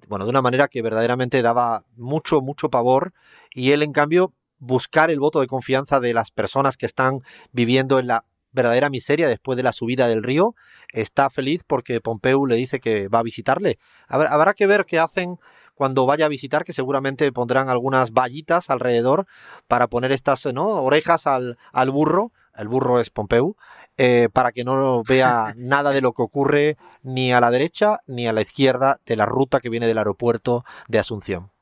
bueno, 0.08 0.25
de 0.25 0.30
una 0.30 0.42
manera 0.42 0.68
que 0.68 0.82
verdaderamente 0.82 1.42
daba 1.42 1.84
mucho, 1.96 2.40
mucho 2.40 2.68
pavor 2.68 3.12
y 3.52 3.72
él, 3.72 3.82
en 3.82 3.92
cambio, 3.92 4.32
buscar 4.58 5.10
el 5.10 5.20
voto 5.20 5.40
de 5.40 5.46
confianza 5.46 6.00
de 6.00 6.14
las 6.14 6.30
personas 6.30 6.76
que 6.76 6.86
están 6.86 7.20
viviendo 7.52 7.98
en 7.98 8.06
la 8.08 8.25
verdadera 8.52 8.90
miseria 8.90 9.28
después 9.28 9.56
de 9.56 9.62
la 9.62 9.72
subida 9.72 10.08
del 10.08 10.22
río, 10.22 10.54
está 10.92 11.30
feliz 11.30 11.62
porque 11.64 12.00
Pompeu 12.00 12.46
le 12.46 12.56
dice 12.56 12.80
que 12.80 13.08
va 13.08 13.18
a 13.18 13.22
visitarle. 13.22 13.78
Habrá 14.08 14.54
que 14.54 14.66
ver 14.66 14.86
qué 14.86 14.98
hacen 14.98 15.38
cuando 15.75 16.06
vaya 16.06 16.25
a 16.25 16.30
visitar, 16.30 16.64
que 16.64 16.72
seguramente 16.72 17.30
pondrán 17.32 17.68
algunas 17.68 18.10
vallitas 18.12 18.70
alrededor 18.70 19.26
para 19.68 19.88
poner 19.88 20.10
estas 20.10 20.46
¿no? 20.46 20.66
orejas 20.66 21.26
al, 21.26 21.58
al 21.72 21.90
burro, 21.90 22.32
el 22.56 22.68
burro 22.68 22.98
es 22.98 23.10
Pompeu, 23.10 23.56
eh, 23.98 24.28
para 24.32 24.52
que 24.52 24.64
no 24.64 25.02
vea 25.04 25.52
nada 25.56 25.92
de 25.92 26.00
lo 26.00 26.12
que 26.12 26.22
ocurre 26.22 26.76
ni 27.02 27.32
a 27.32 27.40
la 27.40 27.50
derecha 27.50 28.00
ni 28.06 28.26
a 28.26 28.32
la 28.32 28.40
izquierda 28.40 28.98
de 29.04 29.16
la 29.16 29.26
ruta 29.26 29.60
que 29.60 29.68
viene 29.68 29.86
del 29.86 29.98
aeropuerto 29.98 30.64
de 30.88 30.98
Asunción. 30.98 31.55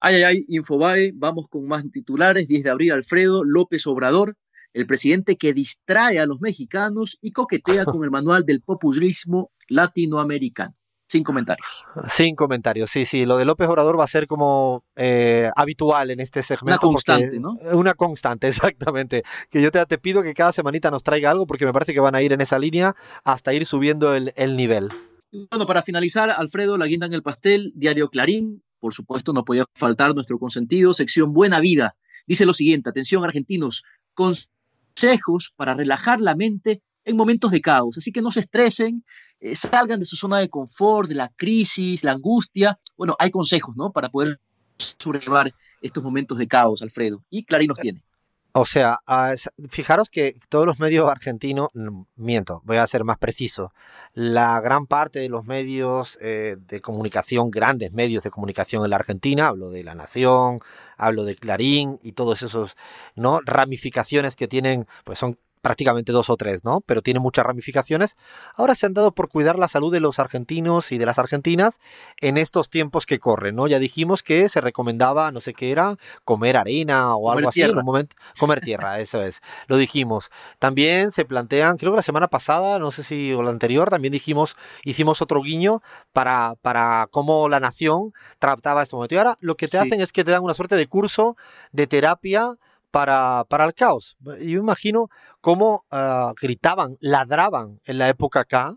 Ay, 0.00 0.14
ay, 0.16 0.22
ay, 0.22 0.44
Infobae, 0.48 1.12
vamos 1.14 1.46
con 1.48 1.66
más 1.66 1.84
titulares. 1.92 2.48
10 2.48 2.64
de 2.64 2.70
abril, 2.70 2.92
Alfredo 2.92 3.44
López 3.44 3.86
Obrador, 3.86 4.34
el 4.72 4.86
presidente 4.86 5.36
que 5.36 5.52
distrae 5.52 6.18
a 6.18 6.26
los 6.26 6.40
mexicanos 6.40 7.18
y 7.20 7.32
coquetea 7.32 7.84
con 7.84 8.02
el 8.02 8.10
manual 8.10 8.44
del 8.44 8.62
populismo 8.62 9.50
latinoamericano. 9.68 10.74
Sin 11.06 11.24
comentarios. 11.24 11.84
Sin 12.08 12.36
comentarios, 12.36 12.88
sí, 12.88 13.04
sí. 13.04 13.26
Lo 13.26 13.36
de 13.36 13.44
López 13.44 13.68
Obrador 13.68 13.98
va 13.98 14.04
a 14.04 14.06
ser 14.06 14.28
como 14.28 14.84
eh, 14.94 15.50
habitual 15.56 16.12
en 16.12 16.20
este 16.20 16.42
segmento. 16.44 16.86
Una 16.86 16.92
constante, 16.94 17.40
¿no? 17.40 17.56
Una 17.72 17.94
constante, 17.94 18.48
exactamente. 18.48 19.24
Que 19.50 19.60
yo 19.60 19.70
te, 19.70 19.84
te, 19.86 19.98
pido 19.98 20.22
que 20.22 20.32
cada 20.34 20.52
semanita 20.52 20.90
nos 20.90 21.02
traiga 21.02 21.30
algo 21.30 21.46
porque 21.46 21.66
me 21.66 21.72
parece 21.72 21.92
que 21.92 22.00
van 22.00 22.14
a 22.14 22.22
ir 22.22 22.32
en 22.32 22.40
esa 22.40 22.58
línea 22.60 22.94
hasta 23.24 23.52
ir 23.52 23.66
subiendo 23.66 24.14
el, 24.14 24.32
el 24.36 24.56
nivel. 24.56 24.88
Bueno, 25.50 25.66
para 25.66 25.82
finalizar, 25.82 26.30
Alfredo, 26.30 26.78
la 26.78 26.86
guinda 26.86 27.06
en 27.06 27.12
el 27.12 27.22
pastel, 27.22 27.72
Diario 27.74 28.08
Clarín, 28.08 28.62
por 28.80 28.94
supuesto 28.94 29.32
no 29.32 29.44
podía 29.44 29.64
faltar 29.74 30.14
nuestro 30.14 30.38
consentido, 30.38 30.94
sección 30.94 31.32
Buena 31.32 31.60
Vida. 31.60 31.96
Dice 32.26 32.46
lo 32.46 32.54
siguiente, 32.54 32.90
atención 32.90 33.24
argentinos, 33.24 33.84
consejos 34.14 35.52
para 35.56 35.74
relajar 35.74 36.20
la 36.20 36.34
mente 36.34 36.82
en 37.04 37.16
momentos 37.16 37.50
de 37.50 37.60
caos. 37.60 37.98
Así 37.98 38.12
que 38.12 38.22
no 38.22 38.30
se 38.30 38.40
estresen, 38.40 39.04
eh, 39.40 39.54
salgan 39.54 40.00
de 40.00 40.06
su 40.06 40.16
zona 40.16 40.38
de 40.38 40.48
confort, 40.48 41.08
de 41.08 41.14
la 41.14 41.28
crisis, 41.28 42.04
la 42.04 42.12
angustia. 42.12 42.78
Bueno, 42.96 43.16
hay 43.18 43.30
consejos, 43.30 43.76
¿no? 43.76 43.92
Para 43.92 44.08
poder 44.08 44.40
sobrellevar 44.98 45.52
estos 45.80 46.02
momentos 46.02 46.38
de 46.38 46.48
caos, 46.48 46.82
Alfredo. 46.82 47.24
Y 47.30 47.44
Clarín 47.44 47.68
nos 47.68 47.78
tiene. 47.78 48.02
O 48.52 48.64
sea, 48.64 48.98
ah, 49.06 49.34
fijaros 49.68 50.10
que 50.10 50.36
todos 50.48 50.66
los 50.66 50.80
medios 50.80 51.08
argentinos, 51.08 51.68
miento, 52.16 52.62
voy 52.64 52.78
a 52.78 52.86
ser 52.86 53.04
más 53.04 53.16
preciso, 53.18 53.72
la 54.12 54.60
gran 54.60 54.86
parte 54.86 55.20
de 55.20 55.28
los 55.28 55.46
medios 55.46 56.18
eh, 56.20 56.56
de 56.58 56.80
comunicación, 56.80 57.50
grandes 57.50 57.92
medios 57.92 58.24
de 58.24 58.30
comunicación 58.30 58.82
en 58.84 58.90
la 58.90 58.96
Argentina, 58.96 59.48
hablo 59.48 59.70
de 59.70 59.84
La 59.84 59.94
Nación, 59.94 60.60
hablo 60.96 61.24
de 61.24 61.36
Clarín 61.36 62.00
y 62.02 62.12
todos 62.12 62.42
esos, 62.42 62.76
¿no? 63.14 63.40
Ramificaciones 63.44 64.34
que 64.34 64.48
tienen, 64.48 64.86
pues 65.04 65.20
son 65.20 65.38
prácticamente 65.60 66.12
dos 66.12 66.30
o 66.30 66.36
tres, 66.36 66.64
¿no? 66.64 66.80
Pero 66.82 67.02
tiene 67.02 67.20
muchas 67.20 67.44
ramificaciones. 67.44 68.16
Ahora 68.54 68.74
se 68.74 68.86
han 68.86 68.94
dado 68.94 69.12
por 69.12 69.28
cuidar 69.28 69.58
la 69.58 69.68
salud 69.68 69.92
de 69.92 70.00
los 70.00 70.18
argentinos 70.18 70.92
y 70.92 70.98
de 70.98 71.06
las 71.06 71.18
argentinas 71.18 71.80
en 72.20 72.38
estos 72.38 72.70
tiempos 72.70 73.06
que 73.06 73.18
corren, 73.18 73.56
¿no? 73.56 73.66
Ya 73.66 73.78
dijimos 73.78 74.22
que 74.22 74.48
se 74.48 74.60
recomendaba, 74.60 75.32
no 75.32 75.40
sé 75.40 75.54
qué 75.54 75.70
era, 75.70 75.96
comer 76.24 76.56
arena 76.56 77.14
o 77.16 77.30
algo 77.30 77.48
así 77.48 77.62
en 77.62 77.76
un 77.76 77.84
momento. 77.84 78.16
Comer 78.38 78.60
tierra, 78.60 79.00
eso 79.00 79.22
es. 79.22 79.40
Lo 79.66 79.76
dijimos. 79.76 80.30
También 80.58 81.10
se 81.10 81.24
plantean, 81.24 81.76
creo 81.76 81.92
que 81.92 81.96
la 81.96 82.02
semana 82.02 82.28
pasada, 82.28 82.78
no 82.78 82.90
sé 82.90 83.02
si 83.02 83.32
o 83.32 83.42
la 83.42 83.50
anterior, 83.50 83.90
también 83.90 84.12
dijimos, 84.12 84.56
hicimos 84.84 85.22
otro 85.22 85.42
guiño 85.42 85.82
para, 86.12 86.54
para 86.62 87.08
cómo 87.10 87.48
la 87.48 87.60
nación 87.60 88.12
trataba 88.38 88.82
este 88.82 88.96
momento. 88.96 89.14
Y 89.14 89.18
ahora 89.18 89.36
lo 89.40 89.56
que 89.56 89.68
te 89.68 89.78
hacen 89.78 90.00
es 90.00 90.12
que 90.12 90.24
te 90.24 90.30
dan 90.30 90.42
una 90.42 90.54
suerte 90.54 90.76
de 90.76 90.86
curso 90.86 91.36
de 91.72 91.86
terapia 91.86 92.56
para, 92.90 93.44
para 93.48 93.64
el 93.64 93.74
caos. 93.74 94.16
Yo 94.20 94.60
imagino 94.60 95.08
cómo 95.40 95.84
ah, 95.90 96.32
gritaban, 96.40 96.96
ladraban 97.00 97.80
en 97.84 97.98
la 97.98 98.08
época 98.08 98.40
acá, 98.40 98.76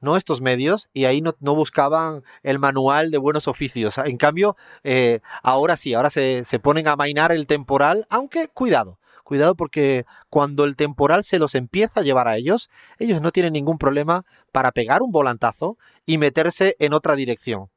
¿no? 0.00 0.16
Estos 0.16 0.40
medios, 0.40 0.90
y 0.92 1.06
ahí 1.06 1.20
no, 1.20 1.34
no 1.40 1.54
buscaban 1.54 2.22
el 2.42 2.58
manual 2.58 3.10
de 3.10 3.18
buenos 3.18 3.48
oficios. 3.48 3.98
En 3.98 4.16
cambio, 4.18 4.56
eh, 4.82 5.20
ahora 5.42 5.76
sí, 5.76 5.94
ahora 5.94 6.10
se, 6.10 6.44
se 6.44 6.58
ponen 6.58 6.88
a 6.88 6.96
mainar 6.96 7.32
el 7.32 7.46
temporal, 7.46 8.06
aunque 8.10 8.48
cuidado, 8.48 8.98
cuidado 9.24 9.54
porque 9.56 10.04
cuando 10.28 10.64
el 10.64 10.76
temporal 10.76 11.24
se 11.24 11.38
los 11.38 11.54
empieza 11.54 12.00
a 12.00 12.02
llevar 12.02 12.28
a 12.28 12.36
ellos, 12.36 12.68
ellos 12.98 13.20
no 13.20 13.32
tienen 13.32 13.54
ningún 13.54 13.78
problema 13.78 14.24
para 14.52 14.70
pegar 14.72 15.02
un 15.02 15.10
volantazo 15.10 15.78
y 16.06 16.18
meterse 16.18 16.76
en 16.78 16.92
otra 16.92 17.16
dirección. 17.16 17.70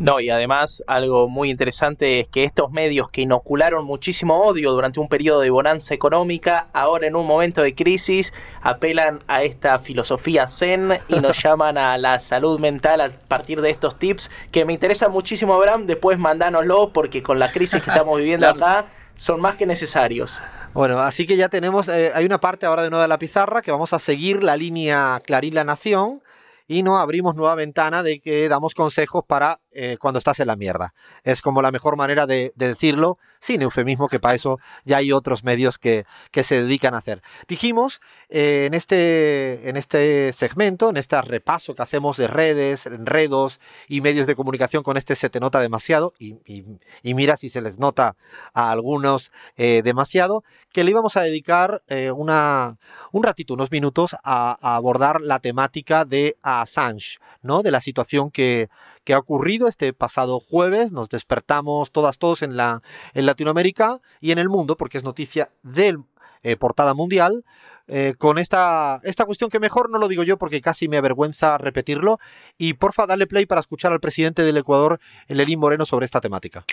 No, 0.00 0.18
y 0.18 0.30
además 0.30 0.82
algo 0.86 1.28
muy 1.28 1.50
interesante 1.50 2.20
es 2.20 2.28
que 2.28 2.44
estos 2.44 2.70
medios 2.70 3.10
que 3.10 3.20
inocularon 3.20 3.84
muchísimo 3.84 4.44
odio 4.44 4.72
durante 4.72 4.98
un 4.98 5.08
periodo 5.08 5.40
de 5.40 5.50
bonanza 5.50 5.92
económica, 5.92 6.68
ahora 6.72 7.06
en 7.06 7.16
un 7.16 7.26
momento 7.26 7.60
de 7.60 7.74
crisis 7.74 8.32
apelan 8.62 9.18
a 9.28 9.42
esta 9.42 9.78
filosofía 9.78 10.48
zen 10.48 10.98
y 11.08 11.20
nos 11.20 11.38
llaman 11.42 11.76
a 11.76 11.98
la 11.98 12.18
salud 12.18 12.58
mental 12.58 13.02
a 13.02 13.10
partir 13.10 13.60
de 13.60 13.68
estos 13.68 13.98
tips 13.98 14.30
que 14.50 14.64
me 14.64 14.72
interesa 14.72 15.10
muchísimo, 15.10 15.52
Abraham. 15.52 15.86
Después 15.86 16.18
mandánoslo 16.18 16.94
porque 16.94 17.22
con 17.22 17.38
la 17.38 17.52
crisis 17.52 17.82
que 17.82 17.90
estamos 17.90 18.18
viviendo 18.18 18.48
acá 18.48 18.86
son 19.16 19.38
más 19.38 19.56
que 19.56 19.66
necesarios. 19.66 20.40
Bueno, 20.72 20.98
así 21.00 21.26
que 21.26 21.36
ya 21.36 21.50
tenemos, 21.50 21.88
eh, 21.88 22.10
hay 22.14 22.24
una 22.24 22.40
parte 22.40 22.64
ahora 22.64 22.82
de 22.82 22.88
nuevo 22.88 23.02
de 23.02 23.08
la 23.08 23.18
pizarra 23.18 23.60
que 23.60 23.70
vamos 23.70 23.92
a 23.92 23.98
seguir 23.98 24.42
la 24.42 24.56
línea 24.56 25.20
Clarín 25.26 25.54
La 25.54 25.64
Nación 25.64 26.22
y 26.70 26.84
no 26.84 26.98
abrimos 26.98 27.34
nueva 27.34 27.56
ventana 27.56 28.04
de 28.04 28.20
que 28.20 28.48
damos 28.48 28.74
consejos 28.74 29.24
para 29.26 29.58
eh, 29.72 29.98
cuando 30.00 30.18
estás 30.18 30.40
en 30.40 30.48
la 30.48 30.56
mierda. 30.56 30.94
Es 31.22 31.42
como 31.42 31.62
la 31.62 31.70
mejor 31.70 31.96
manera 31.96 32.26
de, 32.26 32.52
decirlo, 32.56 33.18
sin 33.38 33.62
eufemismo, 33.62 34.08
que 34.08 34.18
para 34.18 34.34
eso 34.34 34.58
ya 34.84 34.96
hay 34.96 35.12
otros 35.12 35.44
medios 35.44 35.78
que, 35.78 36.04
se 36.42 36.62
dedican 36.62 36.94
a 36.94 36.98
hacer. 36.98 37.22
Dijimos 37.46 38.00
eh, 38.28 38.64
en, 38.66 38.74
este, 38.74 39.68
en 39.68 39.76
este 39.76 40.32
segmento, 40.32 40.90
en 40.90 40.96
este 40.96 41.20
repaso 41.22 41.74
que 41.74 41.82
hacemos 41.82 42.16
de 42.16 42.26
redes, 42.26 42.86
enredos 42.86 43.60
y 43.86 44.00
medios 44.00 44.26
de 44.26 44.34
comunicación 44.34 44.82
con 44.82 44.96
este 44.96 45.14
se 45.14 45.30
te 45.30 45.38
nota 45.38 45.60
demasiado, 45.60 46.14
y, 46.18 46.36
y, 46.44 47.14
mira 47.14 47.36
si 47.36 47.50
se 47.50 47.60
les 47.60 47.78
nota 47.78 48.16
a 48.54 48.70
algunos 48.72 49.30
eh, 49.56 49.82
demasiado, 49.84 50.42
que 50.72 50.82
le 50.82 50.90
íbamos 50.90 51.16
a 51.16 51.22
dedicar 51.22 51.82
una, 52.14 52.78
un 53.12 53.22
ratito, 53.22 53.54
unos 53.54 53.70
minutos 53.70 54.14
a, 54.22 54.56
a 54.60 54.76
abordar 54.76 55.20
la 55.20 55.40
temática 55.40 56.04
de 56.04 56.36
Assange, 56.42 57.18
¿no? 57.42 57.62
de 57.62 57.70
la 57.70 57.80
situación 57.80 58.30
que 58.30 58.68
ha 59.12 59.18
ocurrido 59.18 59.68
este 59.68 59.92
pasado 59.92 60.40
jueves. 60.40 60.92
Nos 60.92 61.08
despertamos 61.08 61.90
todas, 61.90 62.18
todos 62.18 62.42
en, 62.42 62.56
la, 62.56 62.82
en 63.14 63.26
Latinoamérica 63.26 64.00
y 64.20 64.32
en 64.32 64.38
el 64.38 64.48
mundo, 64.48 64.76
porque 64.76 64.98
es 64.98 65.04
noticia 65.04 65.50
de 65.62 65.98
eh, 66.42 66.56
portada 66.56 66.94
mundial. 66.94 67.44
Eh, 67.92 68.14
con 68.16 68.38
esta, 68.38 69.00
esta 69.02 69.24
cuestión 69.24 69.50
que 69.50 69.58
mejor 69.58 69.90
no 69.90 69.98
lo 69.98 70.06
digo 70.06 70.22
yo 70.22 70.36
porque 70.38 70.60
casi 70.60 70.86
me 70.86 70.96
avergüenza 70.96 71.58
repetirlo. 71.58 72.18
Y 72.56 72.74
porfa, 72.74 73.06
dale 73.06 73.26
play 73.26 73.46
para 73.46 73.60
escuchar 73.60 73.92
al 73.92 74.00
presidente 74.00 74.42
del 74.44 74.56
Ecuador, 74.56 75.00
Lenín 75.26 75.58
Moreno, 75.58 75.84
sobre 75.84 76.04
esta 76.04 76.20
temática. 76.20 76.64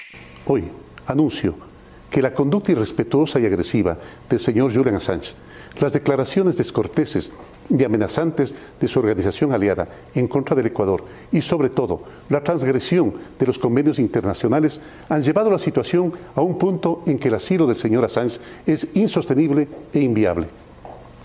Hoy 0.46 0.72
anuncio 1.08 1.77
que 2.10 2.22
la 2.22 2.34
conducta 2.34 2.72
irrespetuosa 2.72 3.40
y 3.40 3.46
agresiva 3.46 3.98
del 4.30 4.40
señor 4.40 4.74
Julian 4.74 4.96
Assange, 4.96 5.36
las 5.80 5.94
declaraciones 5.94 6.58
descorteses 6.58 7.30
y 7.70 7.84
amenazantes 7.84 8.56
de 8.80 8.88
su 8.88 9.00
organización 9.00 9.52
aliada 9.52 9.88
en 10.16 10.28
contra 10.28 10.56
del 10.56 10.68
Ecuador 10.68 11.04
y 11.32 11.42
sobre 11.42 11.70
todo 11.70 12.04
la 12.30 12.44
transgresión 12.44 13.14
de 13.38 13.46
los 13.46 13.60
convenios 13.60 14.00
internacionales 14.00 14.82
han 15.10 15.22
llevado 15.22 15.52
la 15.52 15.60
situación 15.60 16.14
a 16.36 16.42
un 16.42 16.58
punto 16.58 17.04
en 17.06 17.20
que 17.20 17.28
el 17.28 17.36
asilo 17.36 17.68
del 17.68 17.76
señor 17.76 18.06
Assange 18.06 18.40
es 18.66 18.88
insostenible 18.94 19.68
e 19.94 20.00
inviable. 20.00 20.48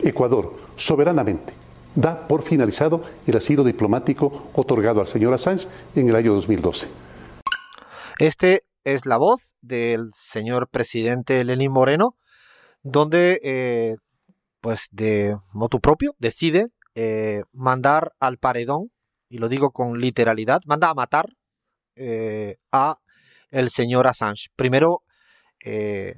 Ecuador, 0.00 0.54
soberanamente, 0.76 1.54
da 1.94 2.26
por 2.26 2.42
finalizado 2.42 3.02
el 3.26 3.36
asilo 3.36 3.62
diplomático 3.62 4.48
otorgado 4.54 5.00
al 5.00 5.06
señor 5.06 5.32
Assange 5.34 5.68
en 5.94 6.08
el 6.08 6.16
año 6.16 6.34
2012. 6.34 6.88
Este 8.18 8.62
es 8.84 9.06
la 9.06 9.16
voz 9.16 9.51
del 9.62 10.10
señor 10.12 10.68
presidente 10.68 11.42
Lenín 11.44 11.72
Moreno, 11.72 12.16
donde 12.82 13.40
eh, 13.42 13.96
pues 14.60 14.88
de 14.90 15.36
motu 15.52 15.80
propio 15.80 16.14
decide 16.18 16.68
eh, 16.94 17.42
mandar 17.52 18.12
al 18.20 18.38
paredón 18.38 18.90
y 19.28 19.38
lo 19.38 19.48
digo 19.48 19.70
con 19.70 19.98
literalidad, 19.98 20.60
manda 20.66 20.90
a 20.90 20.94
matar 20.94 21.30
eh, 21.96 22.56
a 22.70 22.98
el 23.50 23.70
señor 23.70 24.06
Assange. 24.06 24.48
Primero, 24.56 25.02
eh, 25.64 26.16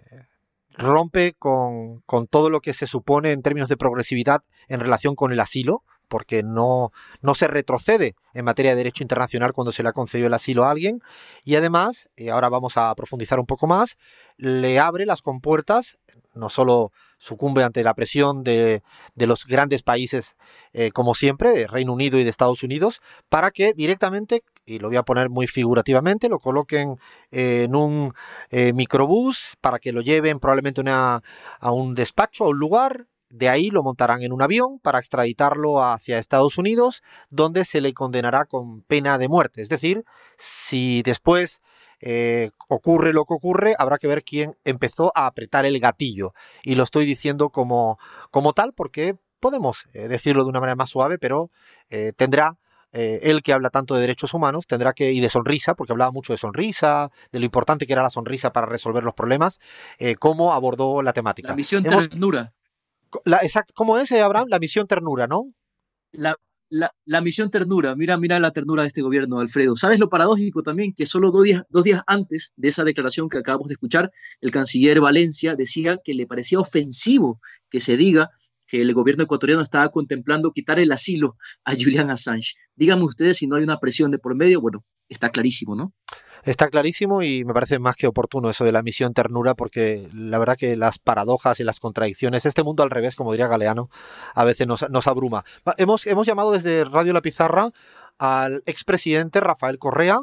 rompe 0.71 1.35
con, 1.39 2.01
con, 2.07 2.27
todo 2.27 2.51
lo 2.51 2.61
que 2.61 2.73
se 2.73 2.89
supone 2.89 3.31
en 3.31 3.43
términos 3.43 3.69
de 3.69 3.77
progresividad 3.77 4.43
en 4.67 4.81
relación 4.81 5.15
con 5.15 5.33
el 5.33 5.39
asilo, 5.39 5.85
porque 6.15 6.45
no, 6.45 6.93
no 7.23 7.35
se 7.35 7.49
retrocede 7.49 8.15
en 8.35 8.45
materia 8.45 8.71
de 8.71 8.77
derecho 8.77 9.03
internacional 9.03 9.53
cuando 9.53 9.73
se 9.73 9.83
le 9.83 9.89
ha 9.89 9.93
concedido 9.93 10.29
el 10.29 10.35
asilo 10.35 10.63
a 10.63 10.71
alguien, 10.71 11.03
y 11.43 11.57
además, 11.57 12.09
y 12.17 12.29
ahora 12.29 12.49
vamos 12.49 12.77
a 12.77 12.95
profundizar 12.95 13.41
un 13.41 13.47
poco 13.47 13.67
más, 13.67 13.97
le 14.37 14.79
abre 14.79 15.07
las 15.07 15.23
compuertas, 15.23 15.99
no 16.33 16.51
solo 16.51 16.93
sucumbe 17.19 17.65
ante 17.65 17.83
la 17.83 17.95
presión 17.95 18.45
de, 18.45 18.85
los 19.17 19.45
grandes 19.45 19.83
países, 19.83 20.37
eh, 20.73 20.93
como 20.93 21.17
siempre, 21.17 21.51
de 21.51 21.67
Reino 21.67 21.93
Unido 21.93 22.17
y 22.21 22.23
de 22.23 22.31
Estados 22.31 22.63
Unidos, 22.63 23.01
para 23.29 23.51
que 23.51 23.73
directamente, 23.73 24.45
y 24.67 24.79
lo 24.79 24.87
voy 24.87 24.99
a 24.99 25.03
poner 25.03 25.31
muy 25.31 25.49
figurativamente, 25.49 26.29
lo 26.29 26.39
coloquen 26.39 26.97
en 27.33 27.75
un 27.75 28.15
eh, 28.51 28.73
microbús 28.73 29.57
para 29.61 29.81
que 29.81 29.91
lo 29.91 30.01
lleven 30.01 30.39
probablemente 30.39 30.81
a 30.89 31.21
un 31.73 31.97
despacho, 31.97 32.45
a 32.45 32.51
un 32.51 32.59
lugar, 32.61 33.09
de 33.35 33.49
ahí 33.49 33.71
lo 33.71 33.83
montarán 33.83 34.23
en 34.23 34.33
un 34.33 34.43
avión 34.43 34.79
para 34.79 35.01
extraditarlo 35.01 35.83
hacia 35.83 36.19
Estados 36.19 36.57
Unidos, 36.57 37.03
donde 37.31 37.65
se 37.65 37.81
le 37.81 37.93
condenará 37.93 38.45
con 38.45 38.83
pena 38.83 39.19
de 39.19 39.29
muerte. 39.29 39.61
Es 39.61 39.69
decir, 39.69 40.05
si 40.39 41.03
después 41.03 41.61
eh, 41.99 42.53
ocurre 42.69 43.13
lo 43.13 43.25
que 43.25 43.35
ocurre, 43.35 43.75
habrá 43.77 43.99
que 43.99 44.07
ver 44.07 44.23
quién 44.23 44.57
empezó 44.65 45.11
a 45.17 45.27
apretar 45.27 45.67
el 45.67 45.81
gatillo. 45.81 46.33
Y 46.63 46.77
lo 46.77 46.85
estoy 46.85 47.07
diciendo 47.07 47.51
como, 47.51 47.99
como 48.31 48.53
tal 48.53 48.73
porque 48.73 49.17
podemos 49.41 49.89
eh, 49.95 50.07
decirlo 50.07 50.45
de 50.45 50.51
una 50.51 50.61
manera 50.61 50.77
más 50.77 50.91
suave, 50.91 51.19
pero 51.19 51.51
eh, 51.91 52.13
tendrá 52.17 52.57
él 52.97 53.43
que 53.43 53.53
habla 53.53 53.71
tanto 53.71 53.97
de 53.97 54.03
derechos 54.03 54.35
humanos, 54.35 54.69
tendrá 54.69 54.93
que, 54.93 55.11
y 55.11 55.19
de 55.19 55.29
sonrisa, 55.29 55.75
porque 55.75 55.93
hablaba 55.93 56.13
mucho 56.13 56.33
de 56.33 56.37
sonrisa, 56.37 57.11
de 57.33 57.41
lo 57.41 57.45
importante 57.45 57.89
que 57.89 57.93
era 57.93 58.05
la 58.05 58.11
sonrisa 58.11 58.53
para 58.53 58.69
resolver 58.69 59.03
los 59.03 59.15
problemas, 59.15 59.59
cómo 60.21 60.53
abordó 60.53 61.03
la 61.03 61.13
temática. 61.13 61.49
La 61.49 61.57
misión 61.57 61.83
ternura. 61.83 62.53
La, 63.25 63.41
¿Cómo 63.75 63.99
es, 63.99 64.11
Abraham? 64.13 64.47
La 64.49 64.59
misión 64.59 64.87
ternura, 64.87 65.27
¿no? 65.27 65.53
La, 66.13 66.37
la, 66.71 67.21
misión 67.21 67.51
ternura, 67.51 67.95
mira, 67.95 68.17
mira 68.19 68.41
la 68.41 68.51
ternura 68.53 68.83
de 68.83 68.89
este 68.89 69.03
gobierno, 69.03 69.39
Alfredo. 69.39 69.77
¿Sabes 69.77 70.01
lo 70.01 70.09
paradójico 70.09 70.63
también? 70.63 70.93
Que 70.93 71.07
solo 71.07 71.31
dos 71.31 71.45
días, 71.45 71.63
dos 71.69 71.85
días 71.85 72.03
antes 72.07 72.53
de 72.57 72.69
esa 72.69 72.83
declaración 72.85 73.29
que 73.29 73.39
acabamos 73.39 73.69
de 73.69 73.75
escuchar, 73.75 74.11
el 74.41 74.51
canciller 74.51 75.01
Valencia 75.01 75.55
decía 75.55 75.99
que 76.03 76.15
le 76.15 76.27
parecía 76.27 76.59
ofensivo 76.59 77.41
que 77.71 77.81
se 77.81 77.97
diga 77.97 78.31
que 78.67 78.81
el 78.81 78.93
gobierno 78.95 79.25
ecuatoriano 79.25 79.63
estaba 79.63 79.91
contemplando 79.91 80.53
quitar 80.53 80.79
el 80.79 80.91
asilo 80.91 81.37
a 81.65 81.73
Julian 81.73 82.11
Assange. 82.11 82.55
Díganme 82.75 83.05
ustedes 83.05 83.37
si 83.37 83.47
no 83.47 83.57
hay 83.57 83.63
una 83.63 83.79
presión 83.79 84.11
de 84.11 84.19
por 84.19 84.35
medio. 84.35 84.61
Bueno, 84.61 84.85
está 85.09 85.31
clarísimo, 85.31 85.77
¿no? 85.77 85.93
Está 86.45 86.69
clarísimo 86.69 87.23
y 87.23 87.45
me 87.45 87.55
parece 87.55 87.79
más 87.79 87.97
que 87.97 88.07
oportuno 88.07 88.51
eso 88.51 88.65
de 88.65 88.73
la 88.73 88.83
misión 88.83 89.15
ternura 89.15 89.55
porque 89.55 90.09
la 90.13 90.39
verdad 90.39 90.59
que 90.59 90.77
las 90.77 90.99
paradojas 90.99 91.59
y 91.61 91.65
las 91.65 91.81
contradicciones, 91.81 92.45
este 92.45 92.63
mundo 92.63 92.83
al 92.83 92.91
revés, 92.91 93.17
como 93.17 93.33
diría 93.33 93.49
Galeano, 93.49 93.89
a 94.35 94.45
veces 94.45 94.67
nos, 94.67 95.07
abruma. 95.07 95.45
Hemos, 95.79 96.07
hemos 96.07 96.27
llamado 96.27 96.53
desde 96.53 96.85
Radio 96.85 97.15
La 97.15 97.23
Pizarra 97.23 97.71
al 98.19 98.63
expresidente 98.67 99.41
Rafael 99.41 99.79
Correa, 99.79 100.19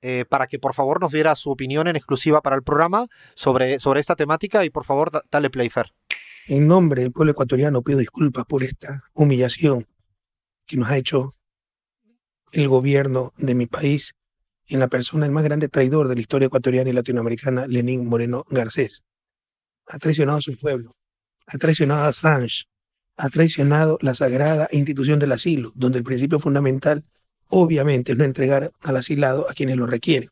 eh, 0.00 0.24
para 0.28 0.46
que 0.46 0.58
por 0.58 0.74
favor 0.74 1.00
nos 1.00 1.12
diera 1.12 1.34
su 1.34 1.50
opinión 1.50 1.88
en 1.88 1.96
exclusiva 1.96 2.40
para 2.40 2.56
el 2.56 2.62
programa 2.62 3.08
sobre, 3.34 3.80
sobre 3.80 4.00
esta 4.00 4.14
temática 4.14 4.64
y 4.64 4.70
por 4.70 4.84
favor 4.84 5.10
dale 5.30 5.50
play, 5.50 5.70
En 6.46 6.68
nombre 6.68 7.02
del 7.02 7.10
pueblo 7.10 7.32
ecuatoriano 7.32 7.82
pido 7.82 7.98
disculpas 7.98 8.44
por 8.44 8.62
esta 8.62 9.02
humillación 9.14 9.88
que 10.66 10.76
nos 10.76 10.88
ha 10.90 10.98
hecho 10.98 11.34
el 12.52 12.68
gobierno 12.68 13.32
de 13.38 13.54
mi 13.54 13.66
país 13.66 14.14
en 14.66 14.80
la 14.80 14.88
persona 14.88 15.24
del 15.24 15.32
más 15.32 15.44
grande 15.44 15.68
traidor 15.68 16.08
de 16.08 16.14
la 16.14 16.20
historia 16.20 16.46
ecuatoriana 16.46 16.90
y 16.90 16.92
latinoamericana, 16.92 17.66
Lenín 17.66 18.06
Moreno 18.06 18.44
Garcés. 18.48 19.04
Ha 19.86 19.98
traicionado 19.98 20.38
a 20.38 20.42
su 20.42 20.56
pueblo, 20.56 20.92
ha 21.46 21.58
traicionado 21.58 22.04
a 22.04 22.08
Assange, 22.08 22.64
ha 23.16 23.28
traicionado 23.28 23.98
la 24.00 24.14
sagrada 24.14 24.68
institución 24.72 25.18
del 25.18 25.32
asilo, 25.32 25.72
donde 25.74 25.98
el 25.98 26.04
principio 26.04 26.40
fundamental, 26.40 27.04
obviamente, 27.48 28.12
es 28.12 28.18
no 28.18 28.24
entregar 28.24 28.72
al 28.82 28.96
asilado 28.96 29.48
a 29.48 29.54
quienes 29.54 29.76
lo 29.76 29.86
requieren, 29.86 30.30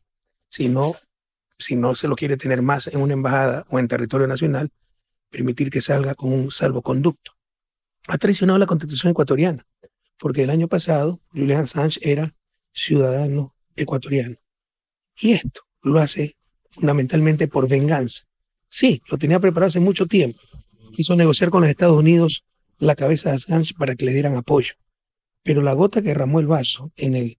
sino, 0.49 0.95
si 1.57 1.75
no 1.75 1.95
se 1.95 2.07
lo 2.07 2.15
quiere 2.15 2.35
tener 2.35 2.61
más 2.61 2.87
en 2.87 2.99
una 2.99 3.13
embajada 3.13 3.65
o 3.69 3.79
en 3.79 3.87
territorio 3.87 4.27
nacional, 4.27 4.71
permitir 5.29 5.69
que 5.69 5.81
salga 5.81 6.15
con 6.15 6.33
un 6.33 6.51
salvoconducto. 6.51 7.31
Ha 8.07 8.17
traicionado 8.17 8.59
la 8.59 8.65
constitución 8.65 9.11
ecuatoriana, 9.11 9.65
porque 10.17 10.43
el 10.43 10.49
año 10.49 10.67
pasado 10.67 11.19
Julian 11.31 11.61
Assange 11.61 11.99
era 12.01 12.31
ciudadano 12.73 13.55
ecuatoriano. 13.75 14.35
Y 15.19 15.33
esto 15.33 15.61
lo 15.81 15.99
hace 15.99 16.37
fundamentalmente 16.71 17.47
por 17.47 17.67
venganza. 17.67 18.23
Sí, 18.67 19.01
lo 19.07 19.17
tenía 19.17 19.39
preparado 19.39 19.67
hace 19.67 19.79
mucho 19.79 20.07
tiempo. 20.07 20.39
Quiso 20.95 21.15
negociar 21.15 21.49
con 21.49 21.61
los 21.61 21.69
Estados 21.69 21.97
Unidos 21.97 22.43
la 22.79 22.95
cabeza 22.95 23.29
de 23.29 23.35
Assange 23.35 23.73
para 23.77 23.95
que 23.95 24.05
le 24.05 24.13
dieran 24.13 24.35
apoyo. 24.35 24.73
Pero 25.43 25.61
la 25.61 25.73
gota 25.73 26.01
que 26.01 26.09
derramó 26.09 26.39
el 26.39 26.47
vaso 26.47 26.91
en 26.95 27.15
el 27.15 27.37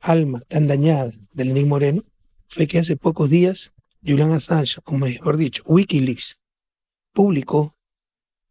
alma 0.00 0.40
tan 0.48 0.66
dañada 0.66 1.12
del 1.32 1.48
Lenín 1.48 1.68
Moreno 1.68 2.04
fue 2.48 2.66
que 2.66 2.78
hace 2.78 2.96
pocos 2.96 3.30
días 3.30 3.72
Julian 4.04 4.32
Assange, 4.32 4.80
o 4.84 4.92
mejor 4.92 5.36
dicho, 5.36 5.62
Wikileaks, 5.64 6.40
publicó 7.12 7.76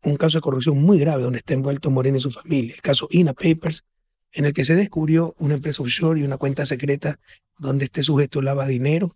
un 0.03 0.15
caso 0.15 0.37
de 0.37 0.41
corrupción 0.41 0.81
muy 0.81 0.97
grave 0.97 1.23
donde 1.23 1.39
está 1.39 1.53
envuelto 1.53 1.91
Moreno 1.91 2.17
y 2.17 2.21
su 2.21 2.31
familia, 2.31 2.75
el 2.75 2.81
caso 2.81 3.07
INA 3.11 3.33
Papers, 3.33 3.83
en 4.33 4.45
el 4.45 4.53
que 4.53 4.65
se 4.65 4.75
descubrió 4.75 5.35
una 5.39 5.55
empresa 5.55 5.81
offshore 5.81 6.19
y 6.19 6.23
una 6.23 6.37
cuenta 6.37 6.65
secreta 6.65 7.19
donde 7.57 7.85
este 7.85 8.03
sujeto 8.03 8.41
lava 8.41 8.67
dinero 8.67 9.15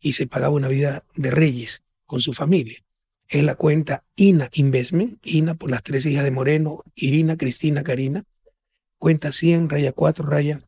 y 0.00 0.12
se 0.14 0.26
pagaba 0.26 0.54
una 0.54 0.68
vida 0.68 1.04
de 1.14 1.30
reyes 1.30 1.82
con 2.06 2.20
su 2.20 2.32
familia. 2.32 2.78
Es 3.28 3.42
la 3.42 3.54
cuenta 3.54 4.04
INA 4.16 4.50
Investment, 4.52 5.18
INA 5.24 5.54
por 5.54 5.70
las 5.70 5.82
tres 5.82 6.04
hijas 6.04 6.24
de 6.24 6.30
Moreno, 6.30 6.82
Irina, 6.94 7.36
Cristina, 7.36 7.82
Karina, 7.82 8.24
cuenta 8.98 9.32
100, 9.32 9.70
raya 9.70 9.92
4, 9.92 10.26
raya 10.26 10.60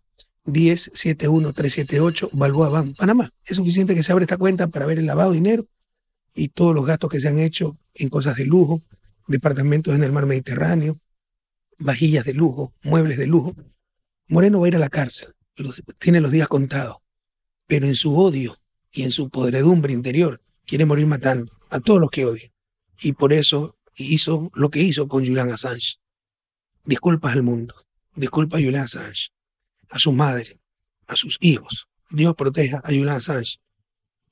10, 0.45 0.93
71, 0.95 1.53
378, 1.53 2.31
Balboa 2.33 2.69
Bank, 2.69 2.97
Panamá. 2.97 3.31
Es 3.45 3.57
suficiente 3.57 3.95
que 3.95 4.03
se 4.03 4.13
abra 4.13 4.25
esta 4.25 4.39
cuenta 4.39 4.69
para 4.69 4.87
ver 4.87 4.99
el 4.99 5.07
lavado 5.07 5.31
de 5.31 5.37
dinero 5.37 5.67
y 6.35 6.49
todos 6.49 6.75
los 6.75 6.87
gastos 6.87 7.11
que 7.11 7.21
se 7.21 7.29
han 7.29 7.39
hecho 7.39 7.77
en 7.95 8.09
cosas 8.09 8.37
de 8.37 8.45
lujo, 8.45 8.83
departamentos 9.29 9.95
en 9.95 10.03
el 10.03 10.13
mar 10.13 10.27
Mediterráneo, 10.27 10.99
vajillas 11.79 12.25
de 12.25 12.35
lujo, 12.35 12.73
muebles 12.83 13.19
de 13.19 13.27
lujo, 13.27 13.55
Moreno 14.29 14.61
va 14.61 14.67
a 14.67 14.69
ir 14.69 14.77
a 14.77 14.79
la 14.79 14.89
cárcel, 14.89 15.35
tiene 15.99 16.21
los 16.21 16.31
días 16.31 16.49
contados, 16.49 16.97
pero 17.67 17.87
en 17.87 17.95
su 17.95 18.17
odio 18.17 18.57
y 18.91 19.03
en 19.03 19.11
su 19.11 19.29
podredumbre 19.29 19.93
interior 19.93 20.41
quiere 20.65 20.87
morir 20.87 21.07
matando 21.07 21.53
a 21.69 21.81
todos 21.81 22.01
los 22.01 22.11
que 22.11 22.25
odia. 22.25 22.51
Y 23.01 23.13
por 23.13 23.33
eso 23.33 23.77
hizo 23.97 24.51
lo 24.55 24.71
que 24.71 24.81
hizo 24.81 25.09
con 25.09 25.27
Julian 25.27 25.51
Assange. 25.51 25.97
Disculpas 26.85 27.35
al 27.35 27.43
mundo, 27.43 27.75
disculpa 28.15 28.57
a 28.57 28.61
Julian 28.61 28.85
Assange, 28.85 29.31
a 29.91 29.99
su 29.99 30.13
madre, 30.13 30.59
a 31.07 31.17
sus 31.17 31.37
hijos. 31.41 31.89
Dios 32.11 32.35
proteja 32.35 32.79
a 32.79 32.89
Julian 32.89 33.17
Assange, 33.17 33.59